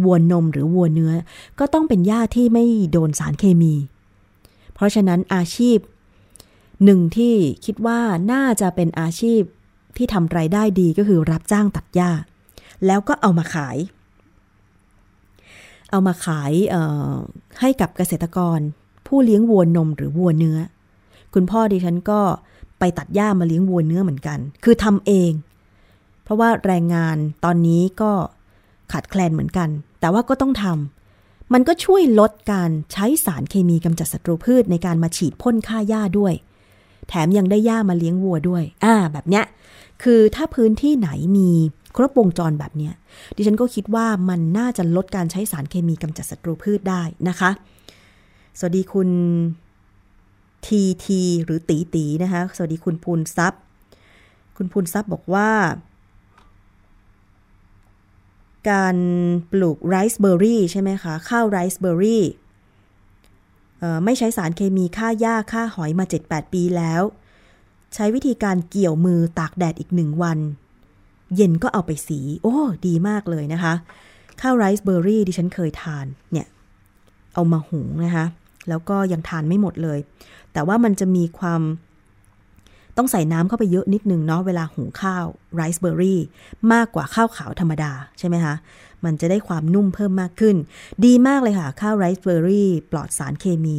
[0.04, 1.14] วัวนมหรือวัวเนื้อ
[1.60, 3.74] ก็ต้องเป็นหญ้าที่ไม่โดนสารเคมี
[4.74, 5.78] เพราะฉะนั้นอาชีพ
[6.84, 7.36] หนึ่งที่
[7.66, 8.00] คิดว่า
[8.32, 9.42] น่าจะเป็นอาชีพ
[9.98, 12.12] ที่ทำไรายได้ดีก็คือรับจ้างตัดหญ้า
[12.86, 13.78] แล้วก็เอามาขาย
[15.92, 16.52] เอามาขาย
[17.60, 18.60] ให้กับเกษตรกร
[19.16, 20.58] ผู้เลี้ยงวัวนมหรือวัวเนื้อ
[21.34, 22.22] คุณพ่อดิฉันก็
[22.80, 25.32] ไปตัดหญ้ามาเลี้ยงวัวเนื้อเหมือนกัน คือทำเอง
[26.24, 28.12] เพราะว่าแรงงานตอนนี้ก็
[28.92, 36.34] ขาดแคลนเหมือนกัน แต่ว่าก็ต้องทำมันก็ช่วยลดการใช้สารเคมีกำจัดศัตรูพืชในการมาฉีดพ่นฆ่าหญ้าด้วย
[37.10, 39.46] แถมยังได้หญ้ามาเลี้ยงวัวด้วย อ่า แบบเนี้ย
[40.04, 41.50] คือถ้าพื้นที่ไหนมี
[41.96, 42.94] ครบวงจรแบบเนี้ย
[43.36, 47.50] ดิฉันก็คิดว่ามันน่าจะลดการใช้สารเคมีกำจัดศัตรูพืชได้นะคะ
[48.60, 49.10] สวัสดีคุณ
[50.66, 53.62] ทีทีหรือตีตีนะคะ สวัสดีคุณพูนทรัพย์
[54.58, 55.50] คุณพูนทรัพย์บอกว่า
[58.70, 58.98] การ
[59.52, 62.24] ปลูกไรซ์เบอร์รี่ใช่ไหมคะ ข้าวไรซ์เบอร์รี่
[64.06, 67.02] ไม่ใช้สารเคมีฆ่าหญ้าฆ่าหอยมา 7-8 ปีแล้ว
[67.94, 70.40] ใช้วิธีการเกี่ยวมือตากแดดอีกหนึ่งวัน
[71.36, 72.56] เย็นก็เอาไปสี โอ้
[72.88, 73.74] ดีมากเลยนะคะ
[74.42, 76.48] ข้าวไรซ์เบอร์รี่ดิฉันเคยทานเนี่ย
[77.34, 78.26] เอามาหุงนะคะ
[78.70, 80.00] แล้วก็ยังทานไม่หมดเลย
[80.54, 81.62] แต่ว่ามันจะมีความ
[82.98, 86.20] ต้องใส่น้ำเข้าไปเยอะนิดนึงเนาะเวลาหุงข้าวไรซ์เบอร์รี่
[86.74, 88.56] มากกว่าข้าวขาวธรรมดาใช่ไหมคะ
[89.06, 90.56] มันจะได้ความนุ่มเพิ่มมากขึ้น
[91.06, 93.78] ดีมากเลยค่ะ ข้าวไรซ์เบอร์รี่ปลอดสารเคมี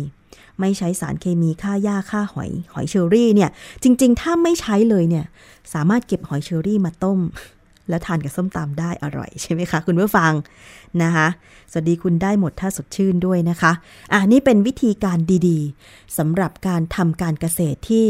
[0.61, 3.51] ไม่ใช้สารเคมีฆ่าหญ้าฆ่าหอย หอยเชอรี่เนี่ย
[3.83, 5.25] จริง ๆ ถ้าไม่ใช้เลยเนี่ย
[5.75, 7.19] สามารถเก็บหอยเชอรี่มาต้ม
[7.89, 10.33] แล้วทานกับส้มตำได้อร่อยใช่ไหมคะ คุณผู้ฟัง
[11.03, 11.27] นะคะ
[11.71, 13.73] สวัสดีคุณได้หมดถ้าสดชื่นด้วยนะคะ
[14.13, 15.19] อะนี่เป็นวิธีการ
[15.49, 18.09] ดีๆสำหรับการทำการเกษตรที่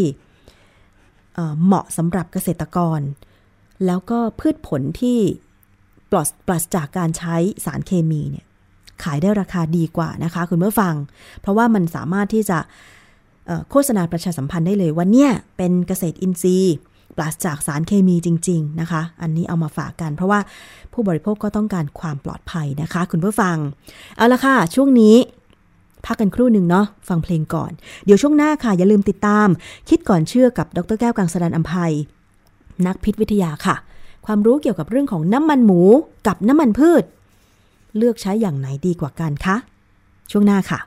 [1.35, 3.01] เเหมาะสำหรับเกษตรกร
[3.87, 5.19] แล้วก็พืชผลที่
[6.11, 8.47] ปลอดปราศจากการใช้สารเคมีเนี่ย
[9.03, 10.95] ขายได้ราคาดีกว่านะคะ คุณผู้ฟัง
[11.41, 12.59] เพราะว่ามันสามารถที่จะ
[13.71, 16.75] โฆษณาประชาสัมพันธ์ได้เลยว่าเนี่ยเป็นเกษตรอินทรีย์
[17.17, 20.41] ปราศจากสารเคมีจริง ๆ นะคะ อันนี้เอามาฝากกัน เพราะว่า
[20.93, 23.57] ผู้บริโภคก็ต้องการความปลอดภัยนะคะ คุณผู้ฟัง
[24.17, 25.17] เอาละค่ะ ช่วงนี้
[26.07, 27.73] พักกันครู่หนึ่งเนาะฟังเพลงก่อน
[28.05, 29.49] เดี๋ยวช่วงหน้าค่ะ อย่าลืมติดตาม
[29.89, 31.93] คิดก่อนเชื่อกับดรแก้วกังสดานอัมภัย
[32.87, 33.77] นักพิษวิทยาค่ะ
[34.27, 35.83] ความรู้เกี่ยวกับเรื่องของน้ำมันหมู
[36.27, 37.03] กับน้ำมันพืช
[37.97, 39.57] เลือกใช้อย่างไหนดีกว่ากันคะ
[40.31, 40.81] ช่วงหน้าค่ะ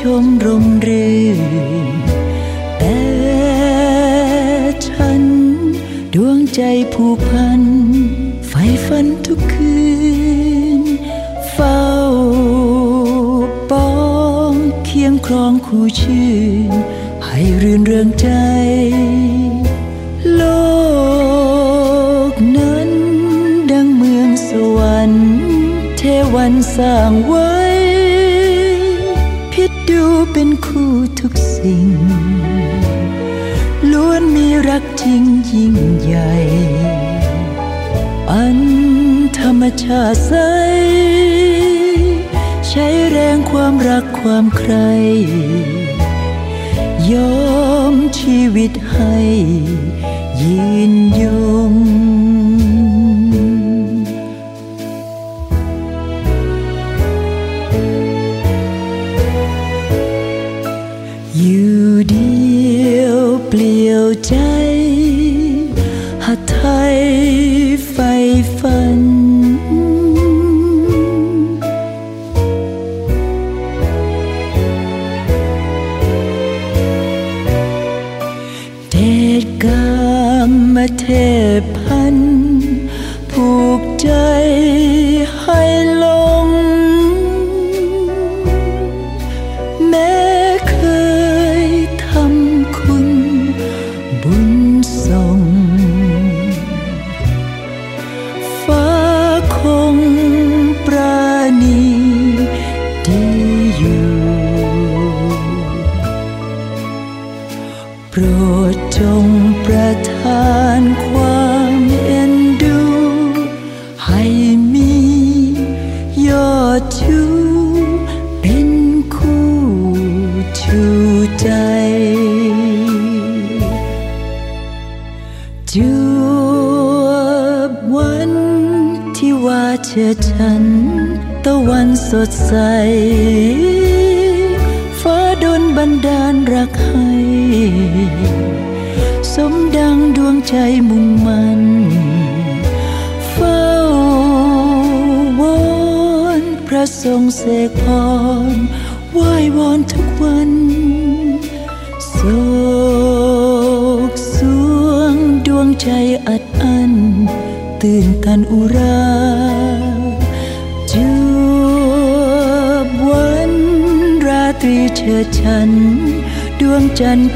[0.00, 1.40] ชมรมรื่น
[2.78, 3.00] แต่
[4.86, 5.22] ฉัน
[6.14, 6.60] ดวงใจ
[6.94, 7.62] ผูกพัน
[8.48, 9.80] ใฝ่ฝันทุกคื
[10.80, 10.82] น
[11.52, 11.84] เฝ้า
[13.70, 13.92] ปอ
[14.52, 16.32] งเคียงครองคู่ชื่
[16.68, 16.70] น
[17.24, 18.28] ให้รื่นเริงใจ
[20.34, 20.42] โล
[22.30, 22.90] กนั้น
[23.70, 25.26] ดังเมืองสวรรค์
[25.98, 26.02] เท
[26.34, 27.41] วันสร้างไว้
[39.82, 40.32] ชาติใส
[42.68, 44.74] ใช้แรงความรักความใคร
[47.12, 47.52] ยอ
[47.92, 49.16] มชีวิตให้
[50.40, 50.56] ยื
[50.90, 51.22] นย
[51.70, 51.72] ง
[61.38, 62.42] อยู่เดี
[62.98, 64.34] ยวเปลี่ยวใจ
[66.24, 66.60] หัดไท
[66.94, 66.98] ย
[67.90, 67.96] ไฟ
[68.58, 69.21] ฝัน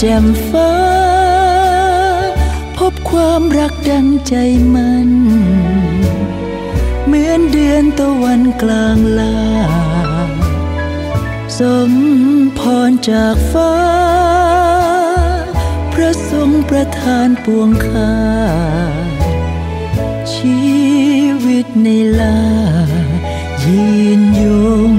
[0.09, 0.75] แจ่มฟ้า
[2.77, 4.35] พบความรักดังใจ
[4.75, 5.09] มัน
[7.07, 9.39] เหมือนเดือนตะวันกลางลา
[11.59, 11.93] สม
[12.59, 13.77] พรจากฟ้า
[15.93, 18.17] พระทรงประทานปวงค่า
[20.35, 20.61] ชี
[21.45, 21.89] วิตใน
[22.21, 22.41] ลา
[23.65, 23.87] ยื
[24.19, 24.45] นย
[24.93, 24.96] ง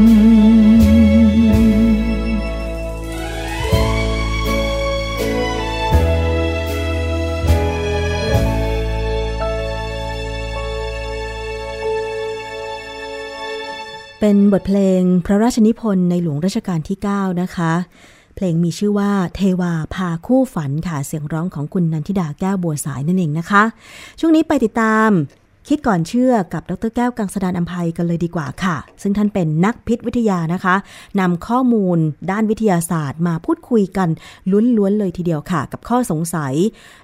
[14.29, 17.73] เป็นบทเพลงพระราชนิพนธ์ในหลวงรัชกาลที่ 9 นะคะ
[18.35, 23.63] เพลงมีชื่อว่าเทวาพาคู่ฝันค่ะ เสียงร้องของคุณนันทิดาแก้วบัวสายนั่นเองนะคะ
[24.19, 25.09] ช่วงนี้ไปติดตาม
[25.67, 30.75] คิดก่อนเชื่อกับดรแก้วกังสดานอัมภัยกันเลยดีกว่าค่ะ ซึ่งท่านเป็นนักพิษวิทยานะคะ
[31.19, 31.97] นำข้อมูล
[32.31, 34.09] ด้านวิทยาศาสตร์มาพูดคุยกัน
[34.77, 36.53] ล้วนๆเลยทีเดียวค่ะ กับข้อสงสัย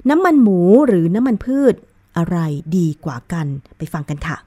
[0.10, 1.74] น้ำมันหมูหรือน้ำมันพืช
[2.18, 2.38] อะไร
[2.78, 4.38] ดีกว่ากันไปฟังกันค่ะ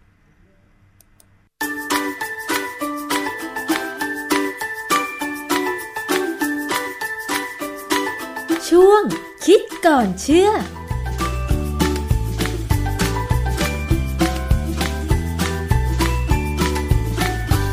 [8.73, 9.03] ช่วง
[9.47, 10.51] คิดก่อนเชื่อ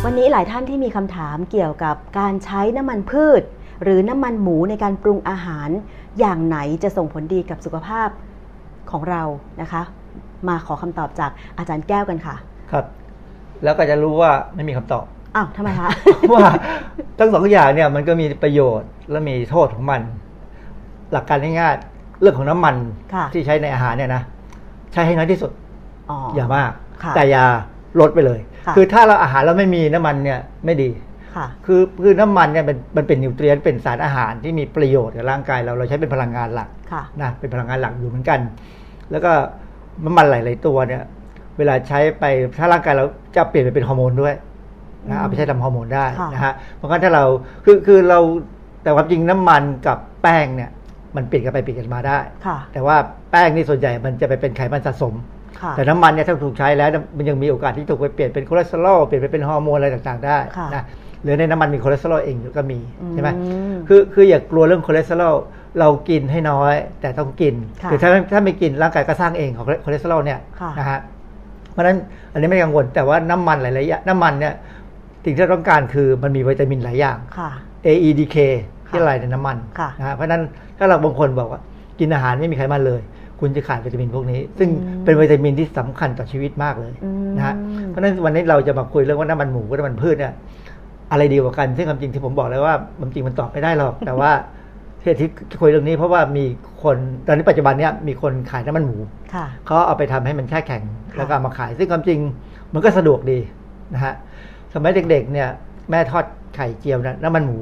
[0.04, 3.42] วันนี้หลายท่านที่มีคำถามเกี่ยวกับการใช้น้ำมันพืช
[3.84, 5.70] หรือน้ำมันหมูในการปรุงอาหาร
[6.20, 8.10] อย่างไหนจะส่งผลดีกับสุขภาพ
[8.92, 9.24] ของเรา
[9.62, 9.82] นะคะ
[10.48, 12.36] มาขอคำตอบจากอาจารย์แก้วกันค่ะ
[12.72, 12.86] ครับ
[13.64, 16.50] แล้วก็จะรู้ว่าไม่มีคำตอบอ้าวทำไมคะเพราะว่า
[17.20, 20.02] ทั้งสองอย่างเนี่ยมันก็มีประโยชน์และมีโทษของมัน
[21.14, 22.76] หลักการง่ายๆเรื่องของน้ำมัน
[23.14, 24.22] ค่ะที่ใช้ในอาหารเนี่ยนะ
[24.94, 25.52] ใช้ให้น้อยที่สุด
[26.10, 26.72] อ๋ออย่ามาก
[27.04, 27.44] ค่ะแต่อย่า
[28.00, 30.90] ลดไปเลยค่ะอถ้าเราอาหารเราไม่มีน้ำมันเนี่ยไม่ดี
[31.36, 38.40] ค่ะคือคือน้ำมันเนี่ยมันมันเป็นนิวเทรียนต์เป็นสารอาหารที่มีประโยชน์กับร่างกายเราเราใช้เป็นพลังงานหลักค่ะนะเป็นพลังงานหลักอยู่เหมือนกัน
[39.12, 39.32] แล้วก็
[40.06, 41.04] น้ำมันหลาย ๆ ตัวเนี่ย
[41.58, 42.24] เวลาใช้ไป
[42.60, 44.36] ถ้าร่างกายเราจะเปลี่ยนไปเป็นฮอร์โมนด้วย
[45.10, 47.24] นะเอาไปใช้ทำฮอร์โมนได้ค่ะนะฮะเพราะงั้นถ้าเรา
[47.66, 48.20] คือคือเรา
[48.84, 50.72] แต่ความจริงน้ำมันกับแป้งเนี่ย
[51.16, 52.96] มันเปลี่ยนกันไปเปลี่ยนกันมาได้ค่ะแต่ว่า
[53.32, 55.14] แป้งนี่ส่วนใหญ่มันจะไปเป็นไขมันสะสม
[55.62, 60.84] ค่ะแต่น้ำมันเนี่ยถ้าถูกใช้แล้วมันยังมีโอกาสที่ถูกไปเปลี่ยนเป็นคอเลสเตอรอลเปลี่ยนไปเป็นฮอร์โมนอะไรต่างๆได้ค่ะนะ
[61.24, 62.80] หรือในน้ำมันมีคอเลสเตอรอลเองอยู่ก็มี
[63.14, 65.36] ใช่ไหมอืมคือคืออย่ากลัวเรื่องคอเลสเตอรอล
[65.80, 71.00] เรากินให้น้อย แต่ต้องกินค่ะคือถ้าถ้าไม่กินร่างกายก็สร้างเองของคอเลสเตอรอลเนี่ยค่ะนะฮะ
[71.72, 71.98] เพราะฉะนั้น
[72.32, 74.54] อันนี้ไม่กังวลแต่ว่าน้ำมันหลายๆอย่างน้ำมันเนี่ย
[75.26, 77.50] สิ่งที่เราต้องการคือมันมีวิตามินหลายอย่างค่ะ
[77.86, 78.38] AEDK
[78.90, 80.42] ที่ละลายในน้ำมันค่ะนะฮะเพราะฉะนั้น
[80.78, 81.62] ถ้าเราบางคนบอกว่า
[82.00, 83.02] กินอาหารไม่มีไขมันเลย
[83.40, 87.56] คุณจะขาดวิตามินพวกนี้ ซึ่งอืมเป็นวิตามินที่สำคัญต่อชีวิตมากเลยอืมนะฮะ
[87.90, 90.34] เพราะฉะนั้นวันนี้เราจะมาคุยเรื่องว่าน้ำมันหมูกับน้ำมันพืชเนี่ย
[91.12, 94.32] อะไรดีกว่ากัน ซึ่งความจริงที่ผมบอกเลยว่าความจริงมันตอบไม่ได้หรอกแต่ว่า
[95.02, 96.46] ที่ที่คุยเรื่องนี้เพราะว่ามี
[96.84, 98.98] คนตอนนี้ปัจจุบันเนี้ยมีคนขายน้ำมันหมู
[99.34, 102.20] ค่ะเขาเอาไปทำให้มันแช่แข็งค่ะแล้วก็เอามาขาย ซึ่งความจริง
[102.74, 103.40] มันก็สะดวกดี
[103.94, 104.14] นะฮะ
[104.74, 105.50] สมัยเด็กๆเนี่ย
[105.90, 107.60] แม่ทอดไข่เจียวนะน้ำมันหมู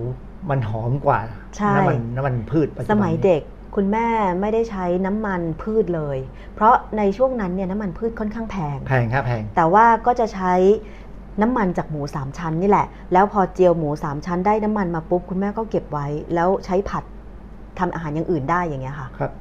[0.50, 1.20] มันหอมกว่า
[1.58, 3.42] ใช่น้ำมันน้ำมันพืชปัจจุสบันมัยนี้เด็ก
[3.76, 4.08] คุณแม่
[4.42, 6.18] ไม่ได้ใช้น้ำมันพืชเลย
[6.56, 10.54] เพราะในช่วงนั้นเนี่ยน้ำมันพืชค่อนข้างแพง แพงครับแพง แต่ว่าก็จะใช้
[11.42, 17.04] น้ำมันจากหมูสามชั้นนี่แหละ แล้วพอเจียวหมูสามชั้นได้น้ำมันมาปุ๊บคุณแม่ก็เก็บไว้ แล้วใช้ผัด
[17.80, 19.32] ทำอาหารอย่างอื่นได้อย่างเงี้ยค่ะ ครับ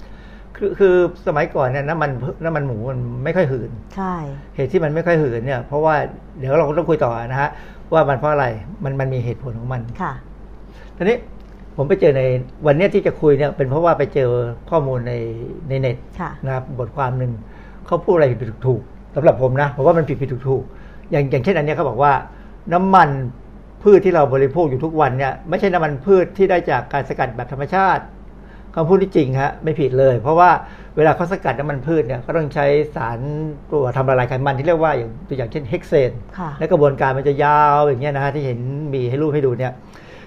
[0.57, 0.95] คือคือ
[1.27, 4.15] สมัยก่อนเนี่ยน้ำมันพืน้ำมันหมูมันไม่ค่อยหืน ใช่
[4.57, 5.95] เหตุที่มันไม่ค่อยหืนเนี่ยเพราะว่า
[6.39, 7.51] เดี๋ยวเราก็ต้องคุยต่อนะฮะ
[7.93, 8.47] ว่ามันเพราะอะไร
[8.85, 10.13] มันมันมีเหตุผลของมัน ค่ะ
[11.03, 11.19] ทีนี้
[11.77, 12.23] ผมไปเจอใน
[12.67, 14.31] วันเนี้ยที่จะคุยเนี่ยเป็นเพราะว่าไปเจอ
[14.71, 15.15] ข้อมูลใน
[15.69, 17.33] ในเน็ตค่ะนะครับบทความหนึ่ง
[17.87, 22.13] เขาพูดอะไรผิดผิดถูกๆสำหรับผมนะผมว่ามันผิดผิดถูกถูกๆอย่างอย่างเช่นอันเนี้ยเขาบอกว่า
[22.73, 23.09] น้ำมัน
[23.83, 28.03] พืชที่เราบริโภคอยู่ทุกวันเนี่ยไม่ใช่น้ำมันพืชที่ได้จากการสกัดแบบธรรมชาติ
[28.75, 30.51] คำพูดที่จริงฮะไม่ผิดเลย เพราะว่า
[30.97, 33.19] เวลาเขาสกัดน้ำมันพืชเนี่ยก็ต้องใช้สาร
[33.73, 38.61] ตัวทำละลายไขมันที่เรียกว่าอย่างตัวอย่างเช่นเฮกเซนค่ะและกระบวนการมันจะยาวอย่างเงี้ยนะฮะที่เห็น
[38.95, 39.73] มีให้รูปให้ดูเนี่ย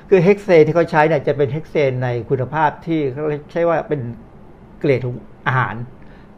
[0.09, 4.01] คือเฮกเซนที่เขาใช้เนี่ยจะเป็นเฮกเซนในคุณภาพที่เขาใช้ว่าเป็น
[4.79, 5.15] เกรดของ
[5.47, 5.75] อาหาร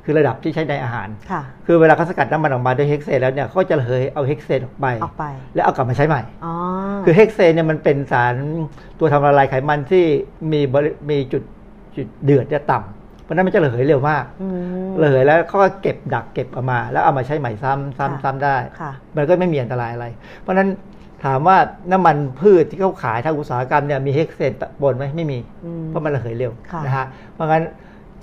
[0.03, 6.53] คือระดับที่ใช้ในอาหาร ค่ะ คือเวลาเขาสกัดน้ำมันออกมาด้วยเฮกเซนแล้วเนี่ยเขาก็จะระเหยเอาเฮกเซนออกไป ออกไป แล้วเอากลับมาใช้ใหม่ อ๋อ
[7.05, 8.35] คือเฮกเซนเนี่ยมันเป็นสาร
[8.99, 10.05] ตัวทำละลายไขมันที่
[10.51, 11.43] มีบริมีจุด
[11.95, 12.79] จุดเดือดจะต่
[13.23, 14.47] เพราะฉะนั้นมันจะระเหยเร็วมากอื
[14.87, 20.07] มระเหยแล้วเขาก็เก็บดักเก็บเอามา แล้วเอามาใช้ใหม่ซ้ำซ้ำค่ะซ้ำได้ ค่ะ มันก็ไม่มีอันตรายอะไร
[20.41, 20.69] เพราะฉะนั้น
[21.25, 21.57] ถามว่า
[21.91, 27.63] น้ำมันพืชที่เขาขายทางอุตสาหกรรมเนี่ยมีเฮกเซนปนไหมไม่มีอืมเพราะมันระเหยเร็วค่ะนะฮะเพราะงั้น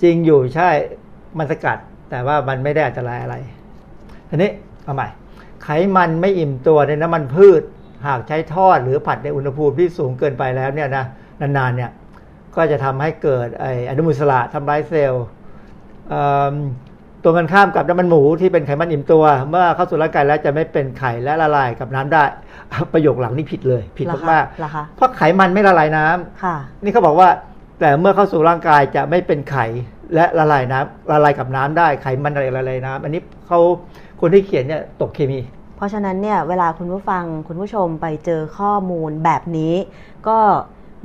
[0.01, 0.69] จริงอยู่ใช่
[1.37, 1.77] มันสกัด
[2.09, 3.35] แต่ว่ามันไม่ได้อันตรายอะไร
[4.29, 4.51] ทีนี้
[4.83, 5.07] เอาใหม่
[5.63, 7.61] ไขมันไม่อิ่มตัวในน้ำมันพืช
[8.07, 11.05] หากใช้ทอดหรือผัดในอุณหภูมิที่สูงเกินไปแล้วเนี่ยนะ
[11.41, 11.91] นานๆเนี่ย
[12.55, 15.25] ก็จะทำให้เกิดไอ้อนุมูลอิสระทำร้ายเซลล์
[16.09, 16.53] เอิ่ม
[17.23, 22.23] ตรงกันข้ามกับน้ำมันหมูที่เป็นไขมันอิ่มตัว เมื่อเข้าสู่ร่างกายแล้วจะไม่เป็นไข่และละลายกับน้ำได้
[22.93, 27.29] ประโยคหลังนี่ผิดเลย ผิดเหรอคะมากเหรอคะๆเพราะไขมันไม่ละลายน้ำค่ะนี่เขาบอกว่า
[27.79, 29.65] แต่เมื่อเข้าสู่ร่างกายจะไม่เป็นไข่
[30.15, 33.59] และละลายน้ำละลายกับน้ำได้ไขมันอะไรละลายน้ำอันนี้เขา
[34.21, 35.39] คนที่เขียนเนี่ยตกเคมี
[35.77, 39.73] เพราะฉะนั้นเนี่ยเวลาคุณผู้ฟังคุณผู้ชมไปเจอข้อมูลแบบนี้
[40.27, 40.37] ก็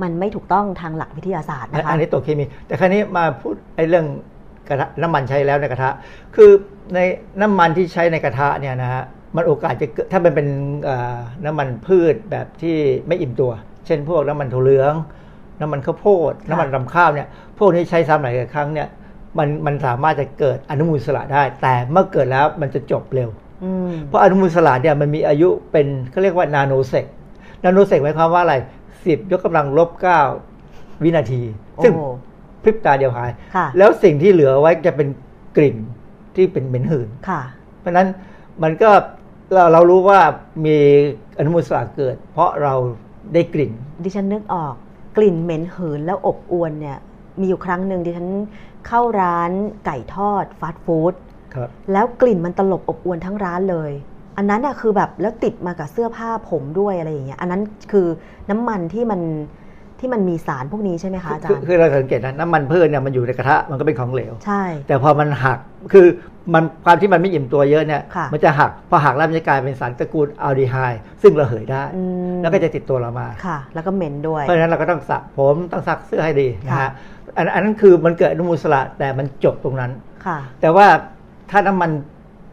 [0.01, 4.05] มันไม่ถูกต้องทางหลักวิทยาศาสตร์นะคะอันนี้ตกเคมี แต่ครั้นี้มาพูดไอ้เรื่อง
[4.69, 5.89] กระทะน้ำมันใช้แล้วในกระทะ
[6.35, 6.51] คือ
[6.93, 6.99] ใน
[7.41, 9.03] น้ำมันที่ใช้ในกระทะเนี่ยนะฮะ
[9.35, 10.47] มันโอกาสจะเกิดถ้ามันเป็น
[10.83, 13.51] เอ่อน้ำมันพืชแบบที่ไม่อิ่มตัว
[13.85, 14.93] เช่นพวกน้ำมันถั่วเหลือง
[15.61, 18.87] น้ำมันข้าวโพด น้ำมันรำข้าวเนี่ยพวกนี้ใช้ซ้ำหลายครั้งเนี่ย
[19.37, 23.29] มันมันสามารถจะเกิดอนุมูลอิสระได้ แต่เมื่อเกิดแล้วมันจะจบเร็ว
[23.63, 27.05] อืมเพราะอนุมูลอิสระเนี่ยมันมีอายุเป็นเขาเรียกว่านาโนเซก
[27.63, 28.55] นาโนเซกหมายความว่าอะไร
[29.05, 30.19] สิบยกกำลังลบเก้า
[31.03, 31.41] วินาที
[31.83, 32.05] ซึ่งโอ้
[32.63, 35.07] พริบตาเดียวหายค่ะแล้วสิ่งที่เหลือไว้จะเป็น
[35.57, 35.77] กลิ่น
[36.35, 37.41] ที่เป็นเหม็นหืนค่ะ
[37.79, 38.07] เพราะฉะนั้น
[38.63, 38.89] มันก็
[39.53, 40.19] เราเรารู้ว่า
[40.65, 40.77] มี
[41.37, 42.73] อนุมูลอิสระเกิด เพราะเรา
[43.33, 43.71] ได้กลิ่น
[44.03, 44.73] ดิฉันนึกออก
[45.17, 46.97] กลิ่นเหม็นหืนแล้วอบอวนเนี่ย
[47.39, 48.29] มีอยู่ครั้งหนึ่งดิฉัน
[48.87, 49.51] เข้าร้าน
[49.85, 51.13] ไก่ทอดฟาสต์ฟู้ด
[51.55, 53.91] ครับแล้วกลิ่นมันตลบอบอวนทั้งร้านเลย
[54.37, 58.07] อันนั้นน่ะคือแบบแล้วติดมากับเสื้อผ้าผมด้วยอะไรอย่างเงี้ยอันนั้นคือ
[58.49, 59.21] น้ำมันที่มัน
[59.99, 65.59] ที่มันมีสารพวกนี้ใช่ไหมคะอาจารคือย์คือเราสังเกตนะน้ำมันพืชเนี่ยมันอยู่ในกระทะมันก็เป็นของเหลว ใช่ แต่พอมันหัก
[65.93, 66.07] คือ
[66.53, 72.01] มันความที่มันไม่อิ่มตัวเยอะเนี่ยค่ะมันจะหักพอหักแล้วมันจะกลายเป็นสารตระกูลอัลดีไฮด์ซึ่งระเหยได้อื
[72.33, 76.91] มแล้วก็จะติดตัวเรามาค่ะ แล้วก็เหม็นด้วย เพราะฉะนั้นเราก็ต้องสระผมต้องซักเสื้อให้ดีนะค่ะฮะ
[77.37, 79.91] อันอันนั้นคือมันเกิดอนุมูลอิสระแต่มันจบตรงนั้น
[80.25, 80.87] ค่ะ แต่ว่า
[81.51, 81.91] ถ้าน้ำมัน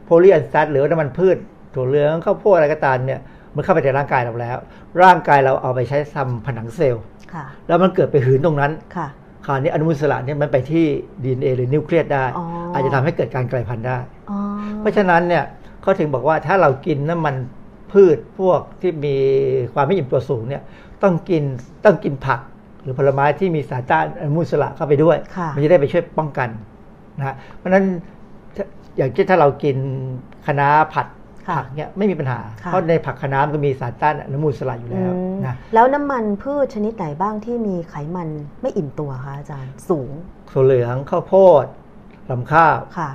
[0.05, 1.37] โพลีอันซัตหรือว่าน้ำมันพืช
[1.75, 3.21] ถั่วเหลืองข้าวโพดอะไรก็ตามเนี่ย
[3.55, 4.57] มันเข้าไปในร่างกายเราแล้ว
[5.03, 7.16] ร่างกายเราเอาไปใช้ทำผนังเซลล์ค่ะ
[7.67, 9.09] แล้วมันเกิดไปหืนตรงนั้นค่ะ
[9.47, 10.85] คราวนี้อนุมูลอิสระเนี่ยมันไปที่
[11.23, 13.99] DNA หรือนิวเคลียสได้อ๋อออาจจะทำให้เกิดการกลายพันธุ์ได้
[14.31, 14.39] อ๋อ
[14.81, 15.45] เพราะฉะนั้นเนี่ย
[15.83, 17.35] เขาถึงบอกว่าถ้าเรากินน้ำมัน
[17.93, 19.17] พืชพวกที่มี
[19.75, 20.63] ความไม่อิ่มตัวสูงเนี่ย
[21.03, 21.43] ต้องกิน
[21.85, 22.41] ต้องกินผัก
[22.83, 26.49] หรือผลไม้ที่มีสารต้านอนุมูลอิสระเข้าไปด้วยค่ะมันจะได้ไปช่วยป้องกัน
[27.19, 27.85] นะฮะเพราะฉะนั้น
[28.57, 28.65] ถ้า
[28.97, 29.77] อย่างเช่นถ้าเรากิน
[30.47, 31.16] คะน้าผัดค่ะ
[31.49, 38.29] ผักเนี่ยไม่มีปัญหาค่ะเพราะในผักคะน้ามันก็มีสารต้านอนุมูลอิสระอยู่อืแล้วมนะแล้วน้ำมันพืชชนิดไหนบ้างที่มีไขมัน
[38.63, 40.11] ไม่อิ่มตัวคะอาจารย์สูง
[40.51, 41.65] ถั่วเหลืองข้าวโพด
[42.31, 43.11] ลำข้าวค่ะ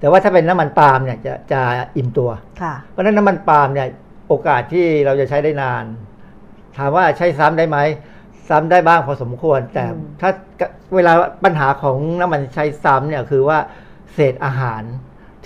[0.00, 1.60] แต่ว่าถ้าเป็นน้ำมันปาล์มเนี่ยจะจะ
[1.96, 2.30] อิ่มตัว
[2.62, 3.88] ค่ะเพราะฉะนั้นน้ำมันปาล์มเนี่ย
[4.28, 5.84] โอกาสที่เราจะใช้ได้นาน
[6.76, 7.78] ถามว่าใช้ซ้ำได้ไหม
[8.48, 10.30] ซ้ำได้บ้างพอสมควร แต่อืมถ้า
[10.94, 11.12] เวลา
[11.44, 13.58] ปัญหาของน้ำมันใช้ซ้ำเนี่ยคือว่า
[14.14, 14.82] เศษอาหาร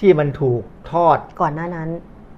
[0.01, 1.89] ที่มันถูกทอดก่อนหน้านั้น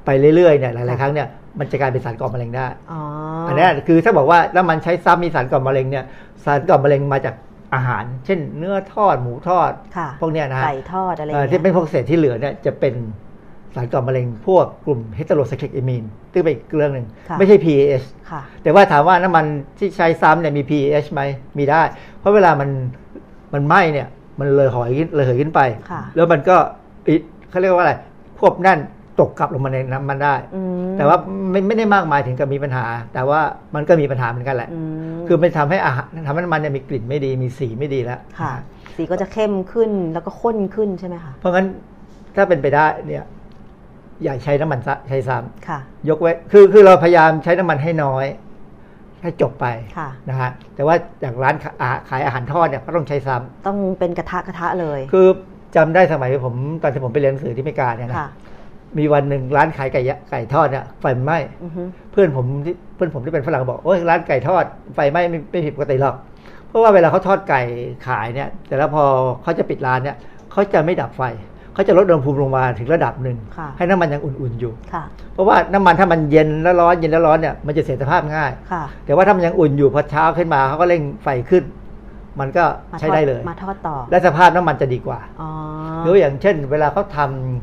[0.07, 3.01] ไปเรื่อยๆเนี่ยหลายค่ะๆครั้งเนี่ยมันจะกลายเป็นสารก่อมะเร็งได้อ๋อ
[3.49, 6.05] อัอันเนี้ยคือถ้าบอกว่าน้ำมันใช้ซ้ำมีสารก่อมะเร็งเนี่ย
[6.45, 7.35] สารก่อมะเร็งมาจาก
[7.75, 12.95] อาหาร เช่น เนื้อทอดหมูทอดค่ะพวกเนี้ยนะฮะไก่ทอดอะไรอเอ่ย่างอเงี้ที่ยเป็นพวกเศษที่เหลือเนี่ยจะเป็น
[13.75, 19.45] สารก่อมะเร็งพวกกลุ่มเฮตโรไซคลิกเอมีนซึ่งเป็นอีกเรื่องหนึ่งค่ะไม่ใช่ PAH ค่ะแต่ว่าถามว่าน้ำมัน
[19.79, 21.23] ที่ใช้ซ้ำเนี่ยมี PAH ไหม
[21.59, 21.83] มีได้
[22.19, 22.71] เพราะเวลามัน
[23.55, 24.09] มันไหม้เนี่ย
[24.39, 26.57] มันเลยหอยขึ้นเลยเหยขึ้นไปค่ะแล้วมันก็
[27.09, 27.17] อิ
[27.51, 27.93] เขาเรียกว่าอะไร
[28.39, 28.81] ควบแน่น
[29.21, 31.17] ตกกลับลงมาในน้ำมันได้อืมแต่ว่า
[31.51, 32.85] ไม่ไม่ได้มากมายถึงกับมีปัญหา
[33.15, 33.41] แต่ว่า
[33.75, 34.81] มันก็มีปัญหาเหมือนกันแหละอื
[35.17, 38.53] มคือมันทำให้อาหารทำให้น้ำมันเนี่ยมีกลิ่นไม่ดีมีสีไม่ดีแล้วค่ะ
[38.97, 41.67] สีก็จะเข้มขึ้นแล้วก็ข้นขึ้นใช่ไหมคะเพราะงั้น
[42.37, 43.25] ถ้าเป็นไปได้เนี่ย
[44.25, 45.37] อย่าใช้น้ำมันซะใช้ซ้
[45.69, 48.27] ค่ะำยกเว้นคือคือเราพยายามใช้น้ำมันให้น้อย
[49.23, 49.67] ให้จบไป
[49.99, 55.29] ค่ะนะฮะแต่ว่าอย่างร้านขาอาขายอาหารทอดเนี่ยก็ต้องใช้ซ้ำต้องเป็นกระทะกระทะเลย คือ
[55.77, 58.29] จำได้สมัยผมตอนที่ผมไปเรียนหนังสือที่อเมริกาเนี่ยนะค่ะ
[58.99, 64.65] มีวันหนึ่งร้านขายไก่ยะไก่ทอดเนี่ยไฟไหม้อือฮึเพื่อนผมที่เพื่อนผมที่เป็นฝรั่งบอกโอ้ยร้านไก่ทอด
[64.95, 66.15] ไฟไหม้ไม่ไม่ผิดปกติหรอก
[66.69, 67.63] เพราะว่าเวลาเขาทอดไก่
[68.07, 69.05] ขายเนี่ย แต่แล้วพอ
[69.43, 70.17] เขาจะปิดร้านเนี่ย
[70.53, 71.23] เขาจะไม่ดับไฟ
[71.75, 81.63] เขาจะลดอุณหภูมิลงมาถึงระดับหนึ่งค่ะให้น้ำมันยังอุ่นๆอยู่ค่ะเพราะว่าน้ำมันถ้ามันเย็นแล้วร้อนเย็นแล้วร้อนเนี่ยมันจะเสียสภาพง่ายค่ะแต่ว่าถ้ามันยังอุ่นอยู่พอเช้าขึ้นมาเขาก็เร่งไฟขึ้น
[82.41, 85.51] มันก็มาทใช้อดได้เลย มาทอดต่อ และสภาพน้ำมันจะดีกว่าอ๋อ
[86.03, 87.19] หรืออย่างเช่น เวลาเขาท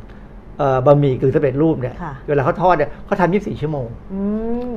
[0.07, 4.22] ำเอ่อบะหมี่กึ่งสำเร็จรูปเนี่ยค่ะเวลาเขาทอดเนี่ยเขาทำ24ชั่วโมงอื
[4.72, 4.74] ม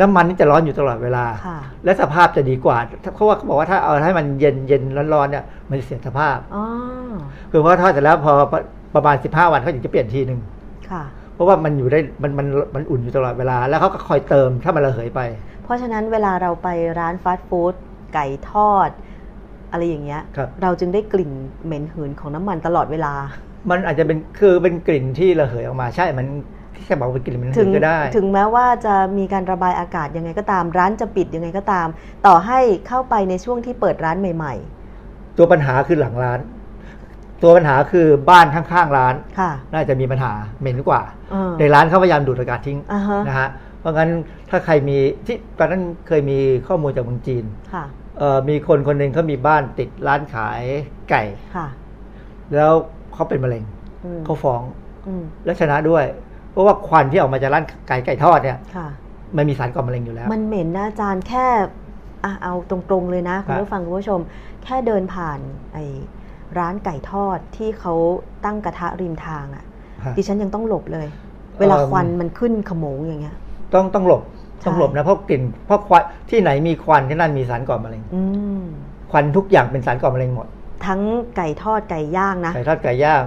[0.00, 2.76] น้ำมันนี่จะร้อนอยู่ตลอดเวลาค่ะและสภาพจะดีกว่า
[3.14, 4.82] เพราะว่าเขาบอกว่าถ้าเอาให้มันเย็นเย็น
[5.14, 6.64] ร้อนๆเนี่ย มันจะเสียสภาพอ๋อ
[7.50, 8.32] คือเพราะทอดเสร็จแล้วพอ
[8.94, 10.40] ประมาณ15วันเขาถึงจะเปลี่ยนทีหนึ่ง
[10.90, 11.02] ค่ะ
[11.34, 15.20] เพราะว่ามันอยู่ได้มันมันมันอุ่นอยู่ตลอดเวลา แล้วเขาก็คอยเติมถ้ามันระเหยไป
[15.64, 16.68] เพราะฉะนั้นเวลาเราไป
[16.98, 17.74] ร้านฟาสต์ฟู้ด
[18.14, 18.90] ไก่ทอด
[19.72, 21.32] อะไรอย่างเงี้ยครับเราจึงได้กลิ่น
[21.64, 23.12] เหม็นหืนของน้ำมันตลอดเวลา
[23.70, 26.26] มันอาจจะเป็นคือเป็นกลิ่นที่ระเหยออกมาใช่ มัน
[26.76, 31.88] ที่จะบอกว่าเป็นกลิ่นมันถึถึงงก็ได้ ถึงแม้ว่าจะมีการระบายอากาศยังไงก็ตาม ร้านจะปิดยังไงก็ตาม
[32.26, 32.58] ต่อให้
[32.88, 34.54] เข้าไปในช่วงที่เปิดร้านใหม่
[35.38, 36.40] ตัวปัญหาคือหลังร้าน
[37.42, 41.00] ตัวปัญหาคือบ้านข้างๆร้านๆค่ะน่าจะมีปัญหาเหม็นกว่า
[41.30, 43.48] เออในร้านเขาพยายามดูดอากาศทิ้งอ่าฮะนะฮะ
[43.80, 44.10] เพราะงั้น
[44.50, 47.99] ถ้าใครมีที่ตอนนั้นเคยมีข้อมูลจากเมืองจีนค่ะเอ่อ
[48.48, 50.62] มีคนคนหนึ่งเขามีบ้านติดร้านขาย
[51.10, 51.22] ไก่
[51.56, 51.66] ค่ะ
[52.54, 52.72] แล้ว
[53.14, 53.64] เขาเป็นมะเร็ง
[54.04, 54.62] อืมเขาฟ้อง
[55.06, 56.04] อืมและชนะด้วย
[56.50, 58.88] เพราะว่าควันที่ออกมาจากร้านไก่ไก่ทอดเนี่ยค่ะ
[59.36, 61.46] มันมีสารก่อมะเร็งอยู่แล้ว มันเหม็นนะอาจารย์แค่
[62.24, 64.20] อะเอาตรงๆเลยนะคุณครับผู้ฟังคุณผู้ชม
[64.64, 65.38] แค่เดินผ่าน
[65.74, 65.84] ไอ้
[66.58, 67.94] ร้านไก่ทอดที่เขา
[68.44, 69.64] ตั้งกระทะริมทางอะ่ะ
[70.04, 71.06] ฮะดิฉันยังต้องหลบเลย
[71.58, 73.36] เวลาเอิ่มควันมันขึ้นขโมงอย่างเงี้ย
[73.74, 78.22] ต้องต้องหลบใช่ ต้องหลบนะเพราะกลิ่นเพราะควันที่ไหนมีควันที่นั่นมีสารก่อมะเร็งอื
[78.58, 78.62] ม
[79.10, 80.46] ควันทุกอย่างเป็นสารก่อมะเร็งหมด
[80.86, 81.00] ทั้ง
[81.36, 83.24] ไก่ทอดไก่ย่างนะไก่ทอดไก่ย่าง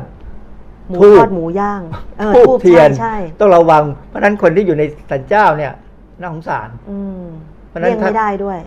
[0.89, 1.81] หมูทูบทอดหมูย่าง
[2.19, 5.71] เออทูทูบบเทียใช่นใช่ต้องระวัง เพราะฉะนั้นคนที่อยู่ในสันเจ้าเนี่ย
[6.19, 7.23] น่าสงสารอืม
[7.67, 8.59] เพราะฉะนั้นเลี่ยงถ้าไม่ได้ด้วย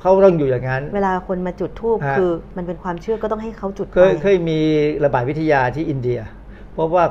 [0.00, 4.58] เขาต้องอยู่อย่างนั้น เวลาคนมาจุดทูบฮะคือมันเป็นความเชื่อก็ต้องให้เขาจุดเคยไปเคยมี
[5.04, 6.20] ระบาดวิทยาที่อินเดีย
[6.72, 7.04] เพราะว่า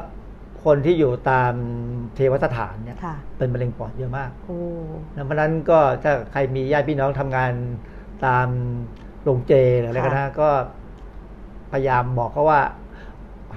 [0.65, 1.53] คนที่อยู่ตาม
[2.15, 4.59] เทวสถานเนี่ยค่ะเป็นมะเร็งปอดเยอะมากโอ้
[5.15, 7.51] นะเพราะฉะนั้นก็ถ้าใครมีญาติพี่น้องทำงาน
[8.25, 8.47] ตาม
[9.23, 10.49] โรงเจหรืออะไรก็นะก็
[11.71, 12.61] พยายามบอกเขาว่า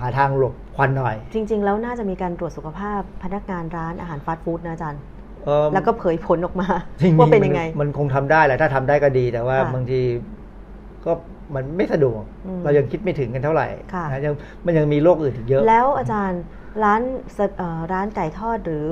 [0.01, 5.01] หาทางหลบควันหน่อย จริง ๆ แล้วน่าจะมีการตรวจสุขภาพพนักงานร้านอาหารฟาสต์ฟู้ดนะอาจารย์
[5.45, 6.69] เอิ่มแล้วก็เผยผลออกมา
[7.01, 10.01] จริงๆว่าเป็นมัยังไง มันคงทำได้แหละถ้าทำได้ก็ดีแต่ว่าค่ะบางที
[11.05, 11.13] ก็
[11.55, 14.35] มันไม่สะดวกอืมเรายังคิดไม่ถึงกันเท่าไหร่ค่ะนะยัง
[14.67, 16.43] มันยังมีโรคอื่นอีกเยอะ แล้วอาจารย์
[16.85, 17.03] ร้าน
[17.37, 18.87] สะเอ่อร้านไก่ทอดหรือ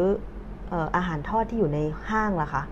[0.68, 1.78] เอ่ออาหารทอดที่อยู่ใน
[2.10, 2.62] ห้างล่ะคะ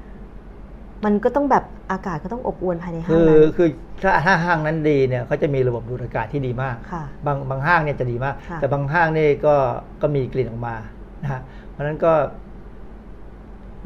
[1.04, 3.68] มันก็ต้องแบบอากาศก็ต้องอบอวลภายในห้าคืงอนั้นคือ
[4.02, 9.54] ถ้าถ้าห้างนั้นดีเนี่ยเขาจะมีระบบดูดอากาศที่ดีมากค่ะบางบางห้างเนี่ยจะดีมากค่ะแต่บางห้างนี่ก็
[10.02, 10.74] ก็มีกลิ่นออกมา
[11.22, 11.40] นะฮะ
[11.70, 12.12] เพราะฉะนั้นก็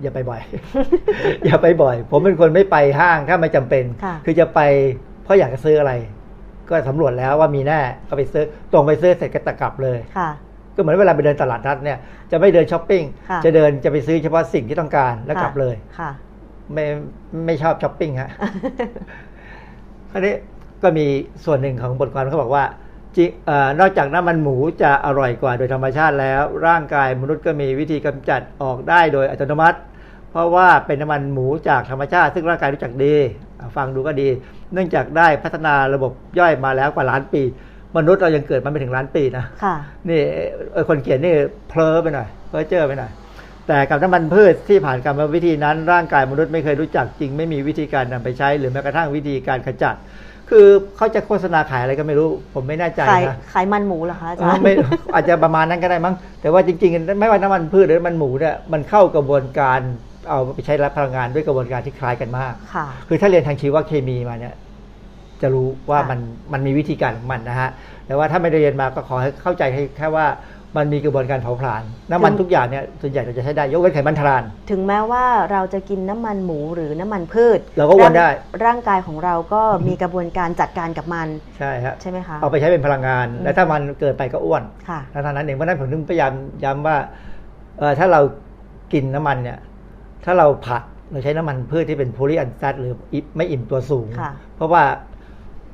[0.03, 0.41] อย่าไปบ่อย
[1.47, 4.61] อย่าไปบ่อย ผมเป็นคนไม่ไปห้างถ้าไม่จำเป็นค่ะอจะไป
[5.25, 5.93] เพราะอยากจะซื้ออะไร
[6.69, 10.31] ก็สำรวจแล้วว่ามีแน่ก็ไปซื้อตรงไปซื้อเสร็จก็ตะกลับเลยค่ะ
[10.75, 11.99] ก็เหมือนเวลาไปเดินตลาดนัดเนี่ย
[12.31, 16.11] จะไม่เดินช้อปปิ้งค่ะจะเดินจะไปซื้อเฉพาะสิ่งที่ต้องการแล้วกลับเลยค่ะ
[16.73, 16.85] ไม่
[17.47, 18.31] ไม่ชอบช้อปปิ้งฮะ
[20.11, 20.35] คราวนี้
[20.83, 21.07] ก็มี
[21.45, 22.65] ส่วนหนึ่งของบทความเขาบอกว่า
[23.17, 29.79] จิเอ่อนอกจากน้ำมันหมูจะอร่อยกว่าโดยธรรมชาติแล้ว ร่างกายมนุษย์ก็มีวิธีกำจัดออกได้โดยอัตโนมัติ
[30.31, 33.15] เพราะว่าเป็นน้ำมันหมูจากธรรมชาติ ซึ่งร่างกายรู้จักดี
[33.61, 34.29] อะฟังดูก็ดี
[34.73, 37.43] เนื่องจากได้พัฒนาระบบย่อยมาแล้วกว่าล้านปี
[37.97, 39.75] มนุษย์เรายังเกิดมาไม่ถึงล้านปีนะค่ะ
[40.09, 40.21] นี่
[40.73, 41.35] เอ่อคนเขียนนี่
[41.69, 43.11] เพลอไปหน่อยเพอเจอไปหน่อย
[43.69, 49.95] แต่กับน้ำมันพืชที่ผ่านกรรมวิธีนั้น ร่างกายมนุษย์ไม่เคยรู้จักจริง ไม่มีวิธีการนำไปใช้ หรือแม้กระทั่งวิธีการขจัด
[50.51, 50.67] คือ
[50.97, 54.73] เขาจะโฆษณาขายอะไรก็ไม่รู้ ผมไม่แน่ใจขายนะขายมันหมูเหรอคะอาเอจารอย์ไม่
[55.15, 59.81] อาจจะประมาณนั้นก็ได้มั้งแต่ว่าจริงๆ ไม่ว่าน้ำมันพืชหรือน้ำมันหมูเนี่ยมันเข้ากระบวนการ
[60.29, 64.55] เอาไปใช้รับพลังงานด้วยกระบวนการที่คล้ายกันมากค่ะคือถ้าเรียนทางชีวเคมีมาเนี่ย
[65.43, 66.21] จะรู้ว่าค่ะมัน
[66.53, 67.71] มันมีวิธีการของมันนะฮะ
[68.07, 70.27] แต่ว่าถ้าไม่ได้เรียนมาก็ขอให้เข้าใจให้แค่ว่า
[70.77, 81.29] มันมีกระบวนการเผาผลาญน้ำมันทุกอย่างเนี่ยส่วนใหญ่เราจะใช้ได้ยกเว้นไขมันทราน ถึงแม้ว่าเราจะกินน้ำมันหมูหรือน้ำมันพืช เราก็อ้วนได้ร่างร่างกายของเราก็มีกระบวนการจัดการกับมัน
[81.59, 86.33] ใช่ฮะใช่ไหมคะ เอาไปใช้เป็นพลังงานอืมและถ้ามันเกิดไปก็อ้วนค่ะเท่านั้นเองเพราะฉะนั้นผมถึงพยายาม
[86.65, 86.97] ย้ำว่า
[87.79, 88.21] เอ่อถ้าเรา
[88.93, 89.59] กินน้ำมันเนี่ย
[90.25, 94.83] ถ้าเราผัดเราใช้น้ำมันพืชที่เป็นโพลีอันซัตหรืออิไม่อิ่มตัวสูงค่ะเพราะว่า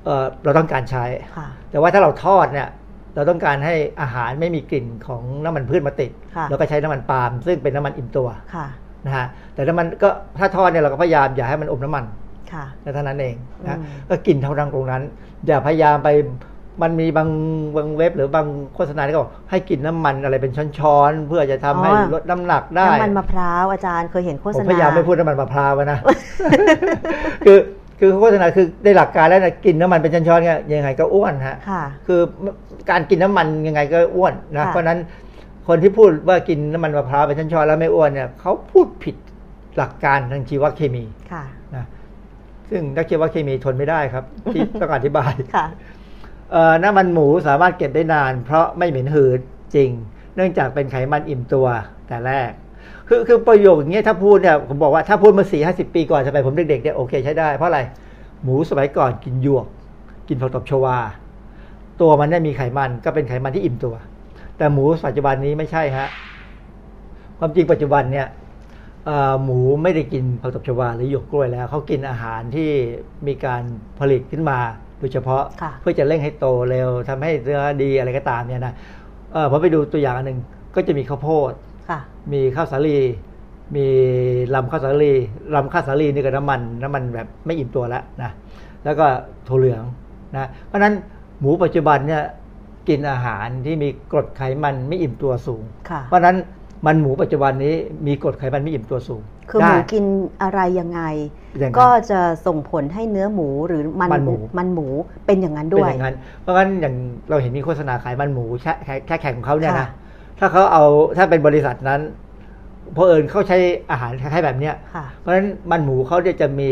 [0.06, 1.04] เอ่อเราต้องการใช้
[1.36, 2.68] ค่ะแต่ว่าถ้าเราทอดเนี่ย
[3.14, 8.66] เราต้องการให้อาหารไม่มีกลิ่นของน้ำมันพืชมาติดค่ะเราก็ใช้น้ำมันปาล์มซึ่งเป็นน้ำมันอิ่มตัวค่ะ
[9.06, 12.04] นะฮะแต่น้ำมันก็ถ้าทอดเนี่ยเราก็พยายามอย่าให้มันอมน้ำมัน
[12.52, 15.02] ค่ะเท่านั้นเองนะอืมก็กินเท่านั้นตรงนั้น
[15.46, 16.08] อย่าพยายามไป
[16.82, 17.28] มันมีบาง
[17.76, 25.98] บางเว็บหรือบางโฆษณาที่เขาบอกให้กินน้ำมันอะไรเป็นช้อนๆ เพื่อจะทำให้ลดน้ำหนักได้ น้ำมันมะพร้าวอาจารย์เคยเห็นโฆผษมณาพยายามไม่พูดน้ำมันมะพร้าวไว้นะ
[27.46, 27.58] คือ
[28.00, 32.20] คือโฆษณาคือในหลักการแล้วนะกินน้ำมันเป็นช้อนๆเนี่ยยังไงก็อ้วนฮะค่ะคือ
[32.90, 34.98] การกินน้ำมันยังไงก็อ้วนนะค่ะเพราะฉะนั้น
[35.68, 39.16] คนที่พูดว่ากินน้ำมันมะพร้าวเป็นช้อนๆแล้วไม่อ้วนเนี่ยเขาพูดผิด
[39.76, 41.44] หลักการทางชีวเคมีค่ะ
[41.74, 41.84] นะ
[42.70, 45.66] ซึ่งนักชีวเคมีทนไม่ได้ครับ ที่ต้องอธิบายค่ะ
[46.52, 49.40] เอ่อน้ำมันหมูสามารถเก็บได้นาน เพราะไม่เหม็นหืด
[49.74, 49.90] จริง
[50.36, 51.66] เนื่องจากเป็นไขมันอิ่มตัว
[52.08, 52.50] แต่แรก
[53.08, 57.80] คือคือประโยคอย่างเงี้ยถ้าพูดเนี่ยผมบอกว่าถ้าพูดมาสี่ห้าสิบปีก่อนสมัยผมเด็กๆเนี่ยโอเคใช้ได้เพราะอะไร
[58.42, 59.66] หมูสมัยก่อนกินหยวก
[60.28, 60.96] กินผักตบชวา
[62.00, 63.94] ตัวมันเนี่ยมีไขมันก็เป็นไขมันที่อิ่มตัว
[64.56, 66.08] แต่หมูปัจจุบันนี้ไม่ใช่ฮะ
[67.38, 68.26] ความจริงปัจจุบันเนี่ย
[69.06, 72.70] เอ่อหมูไม่ได้กินผักตบชวาหรือหยวกกล้วยแล้วเขากินอาหารที่
[73.26, 73.62] มีการ
[73.98, 74.58] ผลิตขึ้นมา
[74.98, 78.74] โดยเฉพาะค่ะเพื่อจะเร่งให้โตเร็วทำให้เนื้อดีอะไรก็ตามเนี่ยนะ
[79.32, 80.38] เออผมไปดูตัวอย่างอันหนึ่ง
[80.74, 81.75] ก็จะมีข้าวโพดค่ะ
[82.32, 82.98] มีข้าวสาลี
[83.76, 83.86] มี
[84.54, 85.12] ลำข้าวสาลี
[85.54, 88.30] ลำข้าวสาลีนี่ก็น้ำมัน น้ำมันแบบไม่อิ่มตัวแล้วนะ
[88.84, 89.06] แล้วก็
[89.48, 89.82] ถั่วเหลือง
[90.34, 90.94] นะ เพราะฉะนั้น
[91.40, 92.22] หมูปัจจุบันเนี่ย
[92.88, 96.36] กินอาหารที่มีกรดไขมันไม่อิ่มตัวสูงค่ะเพราะฉะนั้น
[96.86, 97.74] มันหมูปัจจุบันนี้
[98.06, 100.04] มีกรดไขมันไม่อิ่มตัวสูง คือหมูได้กิน
[100.42, 101.00] อะไรยังไง
[101.58, 104.86] อย่างนั้นก็จะส่งผลให้เนื้อหมูหรือมันมันหมูมันหมู
[105.26, 106.94] เป็นอย่างนั้นเป็นด้วยอย่างนั้น เพราะฉะนั้นอย่าง
[107.30, 109.88] เราเห็นมีโฆษณาขายมันหมูแค่แค่แค่แข่งของเขาเนี่ยค่ะนะ
[110.38, 110.84] ถ้าเขาเอา
[111.16, 112.00] ถ้าเป็นบริษัทนั้น
[112.92, 113.58] เพราะเอิญเขาใช้
[113.90, 116.70] อาหารคล้ายๆแบบเนี้ยค่ะเพราะฉะนั้นมันหมูเขาเนี่ยจะมี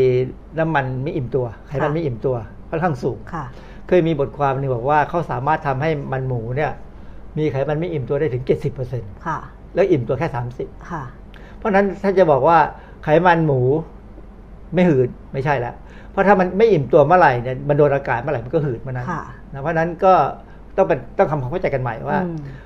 [0.59, 2.35] น้ำมันไม่อิ่มตัวไขมันค่ะไม่อิ่มตัว
[2.69, 3.45] ค่อนข้างสูงค่ะ
[3.87, 6.71] เคยมีบทความหนึงบอกว่าเขาสามารถทำให้มันหมูเนี่ย
[7.37, 8.43] มีไขมันไม่อิ่มตัวได้ถึง
[8.85, 9.37] 70%ค่ะ
[9.75, 10.41] แล้วอิ่มตัวแค่ค่ะ
[11.25, 12.57] 30เพราะฉะนั้นถ้าจะบอกว่า
[13.03, 13.61] ไขมันหมู
[14.73, 15.75] ไม่หืดไม่ใช่แล้ว
[16.11, 20.13] เพราะถ้ามันไม่อิ่มตัวเมื่อไหร่เนี่ยมันโดนอากาศเมื่อไหร่มันก็หืดเมื่อนั้นค่ะนะเพราะฉะนั้นก็
[20.77, 22.64] ต้องเป็นต้องทำความเข้าใจกันใหม่ว่าอืมเอ่อ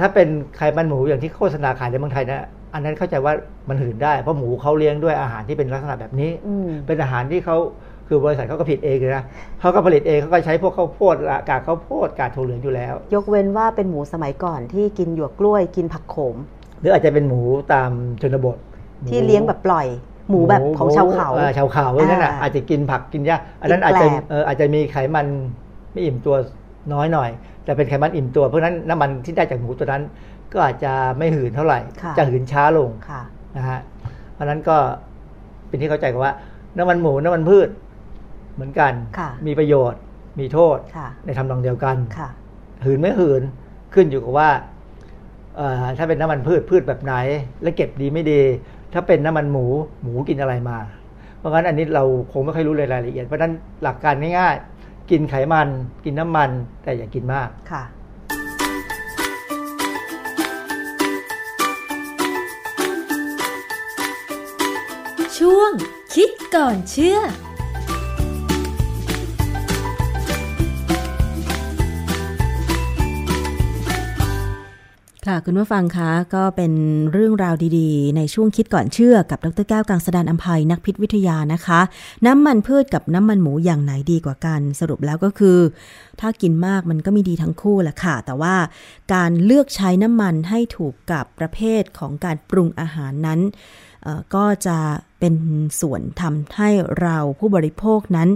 [0.00, 3.32] ถ้าเป็นไขมันหมูอย่างที่โฆษณาขายในเมืองไทยนะอันนั้นเข้าใจว่า
[3.68, 7.56] มันหืนได้เพราะหมูเขาเลี้ยงด้วยอาหารที่เป็นลักษณะแบบนี้อืมเป็นอาหารที่เขา
[8.08, 9.24] คือบริษัทเขาก็ผลิตเองเลยนะ
[9.60, 11.14] เขาก็ผลิตเองเขาก็ใช้พวกข้าวโพด
[11.48, 16.36] กากข้าวโพดกากถั่วเหลืองอยู่แล้ว ยกเว้นว่าเป็นหมูสมัยก่อนที่กินหยวกกล้วยกินผักโขม
[16.80, 17.40] หรืออาจจะเป็นหมู
[17.72, 18.56] ตามชนบท
[19.00, 19.86] หมูที่เลี้ยงแบบปล่อย
[20.30, 25.26] หมูแบบของชาวเขาออชาวเขาเพราะฉะนั้นน่ะอ่าอาจจะกินผักกินหญ้าอันนั้นกินอาจจะแกลบเอออาจจะมีไขมัน
[25.92, 26.36] ไม่อิ่มตัว
[26.92, 27.30] น้อยหน่อย
[27.64, 30.02] แต่เป็นไขมันอิ่มตัว เพราะฉะนั้นน้ำมันที่ได้จากหมูตัวนั้น
[30.52, 33.22] ก็อาจจะไม่หืนเท่าไหร่ค่ะจะหืนช้าลงค่ะ
[33.56, 33.80] นะฮะ
[34.32, 34.76] เพราะฉะนั้นก็
[35.68, 36.32] เป็นที่เข้าใจกันว่า
[36.78, 37.68] น้ำมันหมูน้ำมันพืช
[38.54, 40.00] เหมือนกันค่ะมีประโยชน์
[40.40, 42.28] มีโทษค่ะในทำนองเดียวกันค่ะ
[42.84, 43.42] หืนไม่หืน
[43.94, 44.50] ขึ้นอยู่กับว่า
[45.56, 47.14] เอ่อถ้าเป็นน้ำมันพืชพืชแบบไหน
[47.62, 48.42] และเก็บดีไม่ดี
[48.92, 49.66] ถ้าเป็นน้ำมันหมู
[50.02, 50.78] หมูกินอะไรมา
[51.38, 53.52] เพราะงั้นอันนี้เราคงไม่ค่อยรู้รายละเอียดเพราะฉะนั้น
[53.82, 54.73] หลักการง่ายๆ
[55.10, 55.68] กินไขมัน
[56.04, 56.50] กินน้ำมัน
[56.82, 57.84] แต่อย่ากินมากค่ะ
[65.38, 65.72] ช่วง
[66.14, 67.18] คิดก่อนเชื่อ
[75.30, 76.72] ค่ะคุณผู้ฟังคะก็เป็น
[77.12, 81.80] เรื่องราวดีๆ ในช่วงคิดก่อนเชื่อกับดรแก้วกังสดานอัมภัยนักพิษวิทยานะคะ
[82.26, 85.58] น้ำมันพืชกับน้ำมันหมูอย่างไหนดีกว่ากัน สรุปแล้วก็คือ
[86.20, 88.54] ถ้ากินมากมันก็ไม่ดีทั้งคู่แหละค่ะ แต่ว่า
[89.14, 93.40] การเลือกใช้น้ำมันให้ถูกกับประเภทของการปรุงอาหารนั้น
[94.34, 94.78] ก็จะ
[95.18, 95.34] เป็น
[95.80, 96.70] ส่วนทำให้
[97.00, 98.28] เราผู้บริโภคนั้น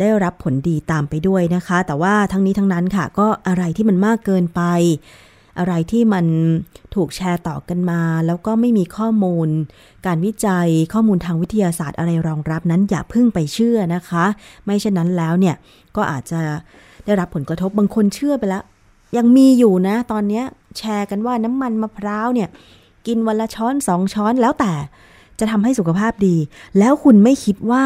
[0.00, 4.62] ได้รับผลดีตามไปด้วยนะคะ แต่ว่าทั้งนี้ทั้งนั้นค่ะ ก็อะไรที่มันมากเกินไป
[5.58, 6.26] อะไรที่มัน
[6.94, 9.48] ถูกแชร์ต่อกันมา แล้วก็ไม่มีข้อมูล
[10.06, 14.24] การวิจัยข้อมูลทางวิทยาศาสตร์อะไรรองรับนั้นอย่าเพิ่งไปเชื่อนะคะ
[14.64, 15.56] ไม่เช่นนั้นแล้วเนี่ย
[15.96, 16.40] ก็อาจจะ
[17.04, 18.62] ได้รับผลกระทบบางคนเชื่อไปแล้ว
[19.16, 20.42] ยังมีอยู่นะ ตอนนี้
[20.78, 22.48] แชร์กันว่าน้ำมันมะพร้าวเนี่ย
[23.06, 24.72] กินวันละช้อนสองช้อนแล้วแต่
[25.38, 26.36] จะทำให้สุขภาพดี
[26.78, 27.84] แล้วคุณไม่คิดว่า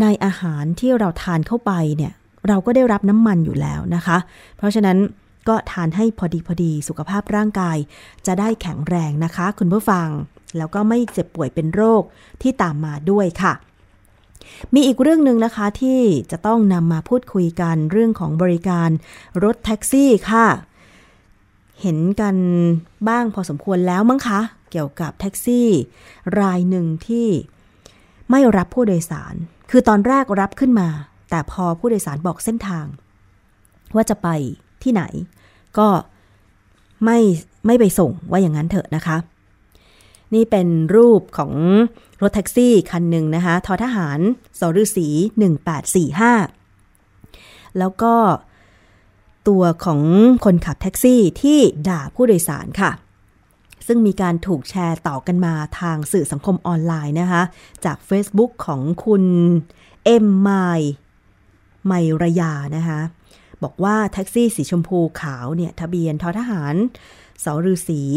[0.00, 2.12] ในอาหารที่เราทานเข้าไปเนี่ย
[2.48, 4.18] เราก็ได้รับน้ำมันอยู่แล้วนะคะ
[4.56, 4.96] เพราะฉะนั้น
[5.48, 7.78] ก็ทานให้พอดีพอดีสุขภาพร่างกาย
[8.26, 10.08] จะได้แข็งแรงนะคะ คุณผู้ฟัง
[10.56, 12.02] แล้วก็ไม่เจ็บป่วยเป็นโรค
[12.42, 13.52] ที่ตามมาด้วยค่ะ
[14.74, 18.90] มีอีกเรื่องหนึ่งนะคะที่จะต้องนำมาพูดคุยกันเรื่องของบริการ
[19.44, 20.46] รถแท็กซี่ค่ะ
[21.80, 22.36] เห็นกัน
[23.08, 25.68] บ้างพอสมควรแล้วมั้งคะ เกี่ยวกับแท็กซี่
[26.40, 27.28] รายหนึ่งที่
[28.30, 29.34] ไม่รับผู้โดยสาร
[29.70, 30.88] คือตอนแรกรับขึ้นมา
[31.30, 32.86] แต่พอผู้โดยสารบอกเส้นทาง
[33.94, 34.28] ว่าจะไป
[34.82, 35.02] ที่ไหน
[35.78, 35.88] ก็
[37.04, 37.18] ไม่
[37.66, 39.16] ไม่ไปส่งว่าอย่างนั้นเถอะนะคะ
[40.34, 41.52] นี่เป็นรูปของ
[42.22, 44.18] รถแท็กซี่คันหนึ่งนะคะทอทหาร
[44.58, 45.08] สฤษี
[46.78, 48.14] 1845 แล้วก็
[49.48, 50.00] ตัวของ
[50.44, 51.58] คนขับแท็กซี่ที่
[51.88, 52.90] ด่าผู้โดยสารค่ะ
[53.86, 57.42] ซึ่งมีการถูกแชร์ต่อกันมาทางสื่อสังคมออนไลน์นะคะ
[57.84, 59.24] จาก Facebook ของคุณ
[60.04, 60.48] เอ็มไม
[61.86, 63.00] ไมรยานะคะ
[63.62, 66.74] บอกว่าแท็กซี่สีชมพูขาวเนี่ยทะเบียนทอทหาร
[67.44, 68.08] สฤษี1845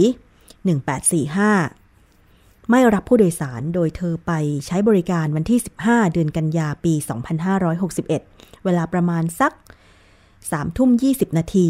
[2.70, 4.32] ไม่รับผู้โดยสารโดยเธอไป
[4.66, 6.94] ใช้บริการวันที่ 15 เดือนกันยาปี
[7.80, 9.52] 2561 เวลาประมาณสัก
[10.16, 11.68] 3ทุ่ม 20 นาที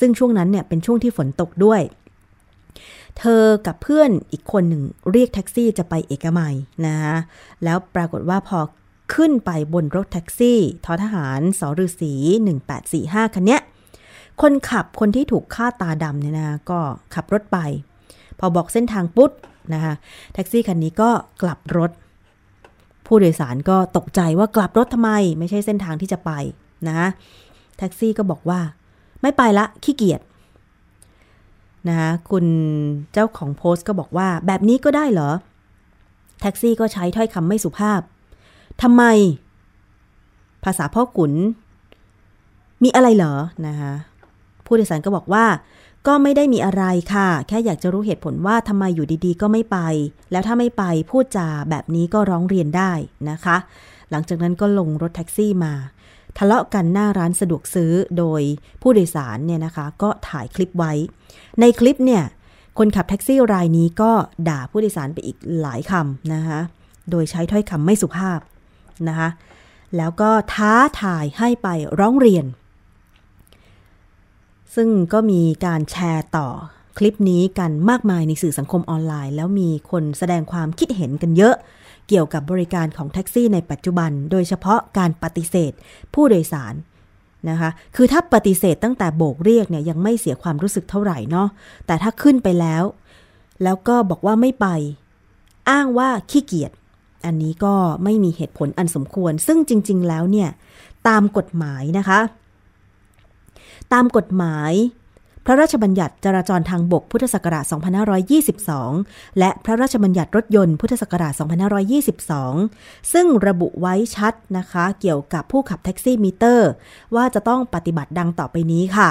[0.00, 1.80] ซึ่งช่วงนั้นเนี่ยเป็นช่วงที่ฝนตกด้วย
[3.18, 6.54] เธอกับเพื่อนอีกคนหนึ่งเรียกแท็กซี่จะไปเอกมัย
[6.86, 7.16] นะคะ
[7.64, 8.58] แล้วปรากฏว่าพอ
[9.14, 12.12] ขึ้นไปบนรถแท็กซี่ทอทหารสฤษี
[12.74, 13.60] 1845 คันเนี้ย
[14.40, 16.80] คนขับคนที่ถูกฆ่าตาดำเนี่ยนะก็
[17.14, 17.58] ขับรถไป
[18.38, 19.30] พอบอกเส้นทางปุ๊บ
[19.74, 19.94] นะคะ
[20.34, 21.10] แท็กซี่คันนี้ก็
[21.42, 21.90] กลับรถ
[23.06, 26.30] ผู้โดยสารก็ตกใจว่ากลับรถทำไม ไม่ใช่เส้นทางที่จะไป
[26.88, 27.08] นะ
[27.78, 28.60] แท็กซี่ก็บอกว่า
[29.22, 30.20] ไม่ไปละขี้เกียจ
[31.88, 32.46] นะคะคุณ
[33.12, 35.30] เจ้าของโพสต์ก็บอกว่าแบบนี้ก็ได้เหรอ
[36.40, 38.00] แท็กซี่ก็ใช้ถ้อยคำไม่สุภาพ
[38.82, 39.02] ทำไม
[40.64, 41.32] ภาษาพ่อขุน
[42.82, 43.34] มีอะไรเหรอ
[43.66, 43.92] นะคะ
[44.66, 45.46] ผู้โดยสารก็บอกว่า
[46.06, 49.78] ก็ไม่ได้มีอะไรค่ะ แค่อยากจะรู้เหตุผลว่าทำไมอยู่ดีๆ ก็ไม่ไป
[50.30, 52.92] แล้วถ้าไม่ไปพูดจาแบบนี้ก็ร้องเรียนได้
[53.30, 53.56] นะคะ
[54.10, 55.74] หลังจากนั้นก็ลงรถแท็กซี่มา
[56.38, 58.42] ทะเลาะกันหน้าร้านสะดวกซื้อโดย
[58.82, 60.92] ผู้โดยสารเนี่ยนะคะ ก็ถ่ายคลิปไว้
[61.60, 62.24] ในคลิปเนี่ย
[62.78, 64.10] คนขับแท็กซี่รายนี้ก็
[64.48, 66.60] ด่าผู้โดยสารไปอีกหลายคำนะคะ
[67.10, 68.38] โดยใช้ถ้อยคำไม่สุภาพ
[69.08, 69.28] นะคะ
[69.96, 71.68] แล้วก็ท้าทายให้ไป
[72.00, 72.46] ร้องเรียน
[74.74, 76.48] ซึ่งก็มีการแชร์ต่อ
[76.98, 81.54] คลิปนี้กันมากมายในสื่อสังคมออนไลน์ แล้วมีคนแสดงความคิดเห็นกันเยอะ
[82.08, 85.72] เกี่ยวกับบริการของแท็กซี่ในปัจจุบัน โดยเฉพาะการปฏิเสธ
[86.14, 86.74] ผู้โดยสาร
[87.50, 91.48] นะคะคือถ้าปฏิเสธตั้งแต่โบกเรียกเนี่ยยังไม่เสียความรู้สึกเท่าไหร่เนาะ
[91.86, 92.82] แต่ถ้าขึ้นไปแล้ว
[93.62, 94.66] แล้วก็บอกว่าไม่ไป
[95.70, 96.72] อ้างว่าขี้เกียจ
[97.24, 100.48] อันนี้ก็ไม่มีเหตุผลอันสมควร ซึ่งจริง ๆ แล้วเนี่ย
[101.08, 102.20] ตามกฎหมายนะคะ
[103.92, 104.72] ตามกฎหมาย
[105.50, 107.64] พระราชบัญญัติจราจรทางบกพุทธศักราช
[108.70, 111.32] 2522 และพระราชบัญญัติรถยนต์พุทธศักราช
[112.02, 116.70] 2522 ซึ่งระบุไว้ชัดนะคะ เกี่ยวกับผู้ขับแท็กซี่มิเตอร์
[117.14, 119.10] ว่าจะต้องปฏิบัติดังต่อไปนี้ค่ะ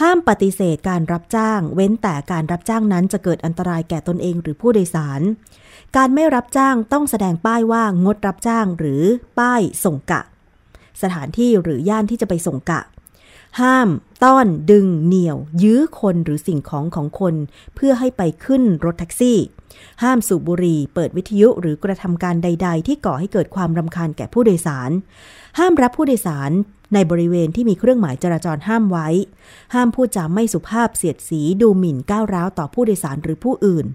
[0.00, 5.20] ห้ามปฏิเสธการรับจ้าง เว้นแต่การรับจ้างนั้นจะเกิดอันตรายแก่ตนเองหรือผู้โดยสาร
[5.96, 9.02] การไม่รับจ้างต้องแสดงป้ายว่างดรับจ้างหรือ
[9.38, 10.20] ป้ายส่งกะ
[11.02, 12.80] สถานที่หรือย่านที่จะไปส่งกะ
[13.60, 13.88] ห้าม
[14.24, 17.34] ต้อน ดึง เหนี่ยว ยื้อคนหรือสิ่งของของคน
[17.74, 19.38] เพื่อให้ไปขึ้นรถแท็กซี่
[20.02, 24.90] ห้ามสูบบุหรี่ เปิดวิทยุหรือกระทำการใด ๆ ที่ก่อให้เกิดความรำคาญแก่ผู้โดยสาร
[25.58, 26.50] ห้ามรับผู้โดยสาร
[26.94, 29.08] ในบริเวณที่มีเครื่องหมายจราจรห้ามไว้
[29.74, 33.86] ห้ามพูดจาไม่สุภาพเสียดสีดูหมิ่นก้าวร้าวต่อผู้โดยสารหรือผู้อื่น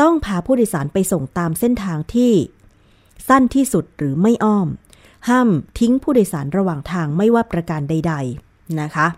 [0.00, 2.32] ต้องพาผู้โดยสารไปส่งตามเส้นทางที่
[3.28, 4.68] สั้นที่สุดหรือไม่อ้อม
[5.28, 9.08] ห้ามทิ้งผู้โดยสารระหว่างทางไม่ว่าประการใด ๆนะคะ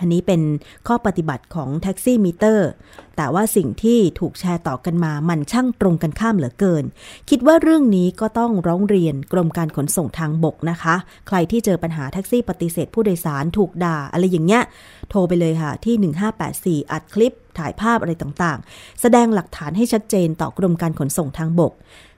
[0.00, 0.42] อันนี้เป็น
[0.86, 2.70] ข้อปฏิบัติของแท็กซี่มิเตอร์
[3.16, 6.84] แต่ว่าสิ่งที่ถูกแชร์ต่อกันมามันช่างตรงกันข้ามเหลือเกิน
[7.30, 10.94] คิดว่าเรื่องนี้ก็ต้องร้องเรียนกรมการขนส่งทางบกนะคะ
[11.28, 14.62] ใครที่เจอปัญหาแท็กซี่ปฏิเสธผู้โดยสารถูกด่า อะไรอย่างเงี้ย
[15.10, 21.72] โทรไปเลยค่ะที่ 1584 อัดคลิป ถ่ายภาพอะไรต่างๆ แสดงหลักฐานให้ชัดเจนต่อกรมการขนส่งทางบก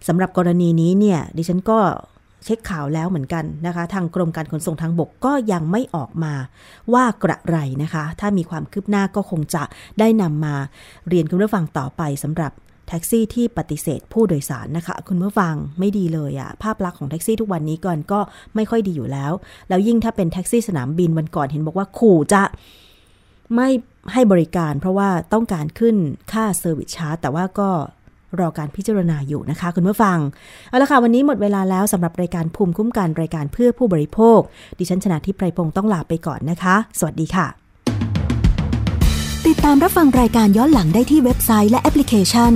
[0.09, 1.79] สำหรับกรณีนี้เนี่ยดิฉันก็
[2.45, 6.35] เช็คข่าวแล้วเหมือนกันนะคะ ทางกรมการขนส่งทางบกก็ยังไม่ออกมา
[6.93, 9.63] ว่ากระไรนะคะ ถ้ามีความคืบหน้าก็คงจะ
[9.99, 10.55] ได้นำมา
[11.09, 12.53] เรียนคุณผู้ฟังต่อไปสำหรับ
[12.89, 18.21] แท็กซี่ที่ปฏิเสธผู้โดยสารนะคะ คุณผู้ฟังไม่ดีเลยอะภาพลักษณ์ของแท็กซี่ทุกวันนี้ก่อนก็
[18.55, 19.33] ไม่ค่อยดีอยู่แล้ว
[19.69, 22.43] แล้วยิ่งถ้าเป็นแท็กซี่สนามบินวันก่อนเห็นบอกว่าขู่จะ
[23.55, 23.69] ไม่
[24.13, 25.97] ให้บริการเพราะว่าต้องการขึ้น
[26.33, 27.71] ค่า service charge แต่ว่าก็
[28.41, 30.19] รอการพิจารณาอยู่นะคะ คุณผู้ฟัง
[30.69, 34.39] เอาละค่ะ วันนี้หมดเวลาแล้วสำหรับรายการภูมิคุ้มกันรายการเพื่อผู้บริโภค
[34.79, 37.47] ดิฉันชนะทิพไพรพงศ์ต้องลาไปก่อนนะคะ สวัสดีค่ะ
[39.47, 42.53] ติดตามรับฟังรายการย้อนหลังได้ที่เว็บไซต์และแอปพลิเคชัน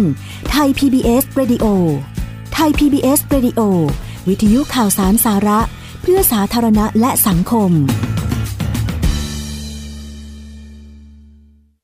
[0.50, 1.66] ไทย PBS Radio
[2.54, 3.60] ไทย PBS Radio
[4.28, 5.60] วิทยุข่าวสารสาระ
[6.02, 7.70] เพื่อสาธารณะและสังคม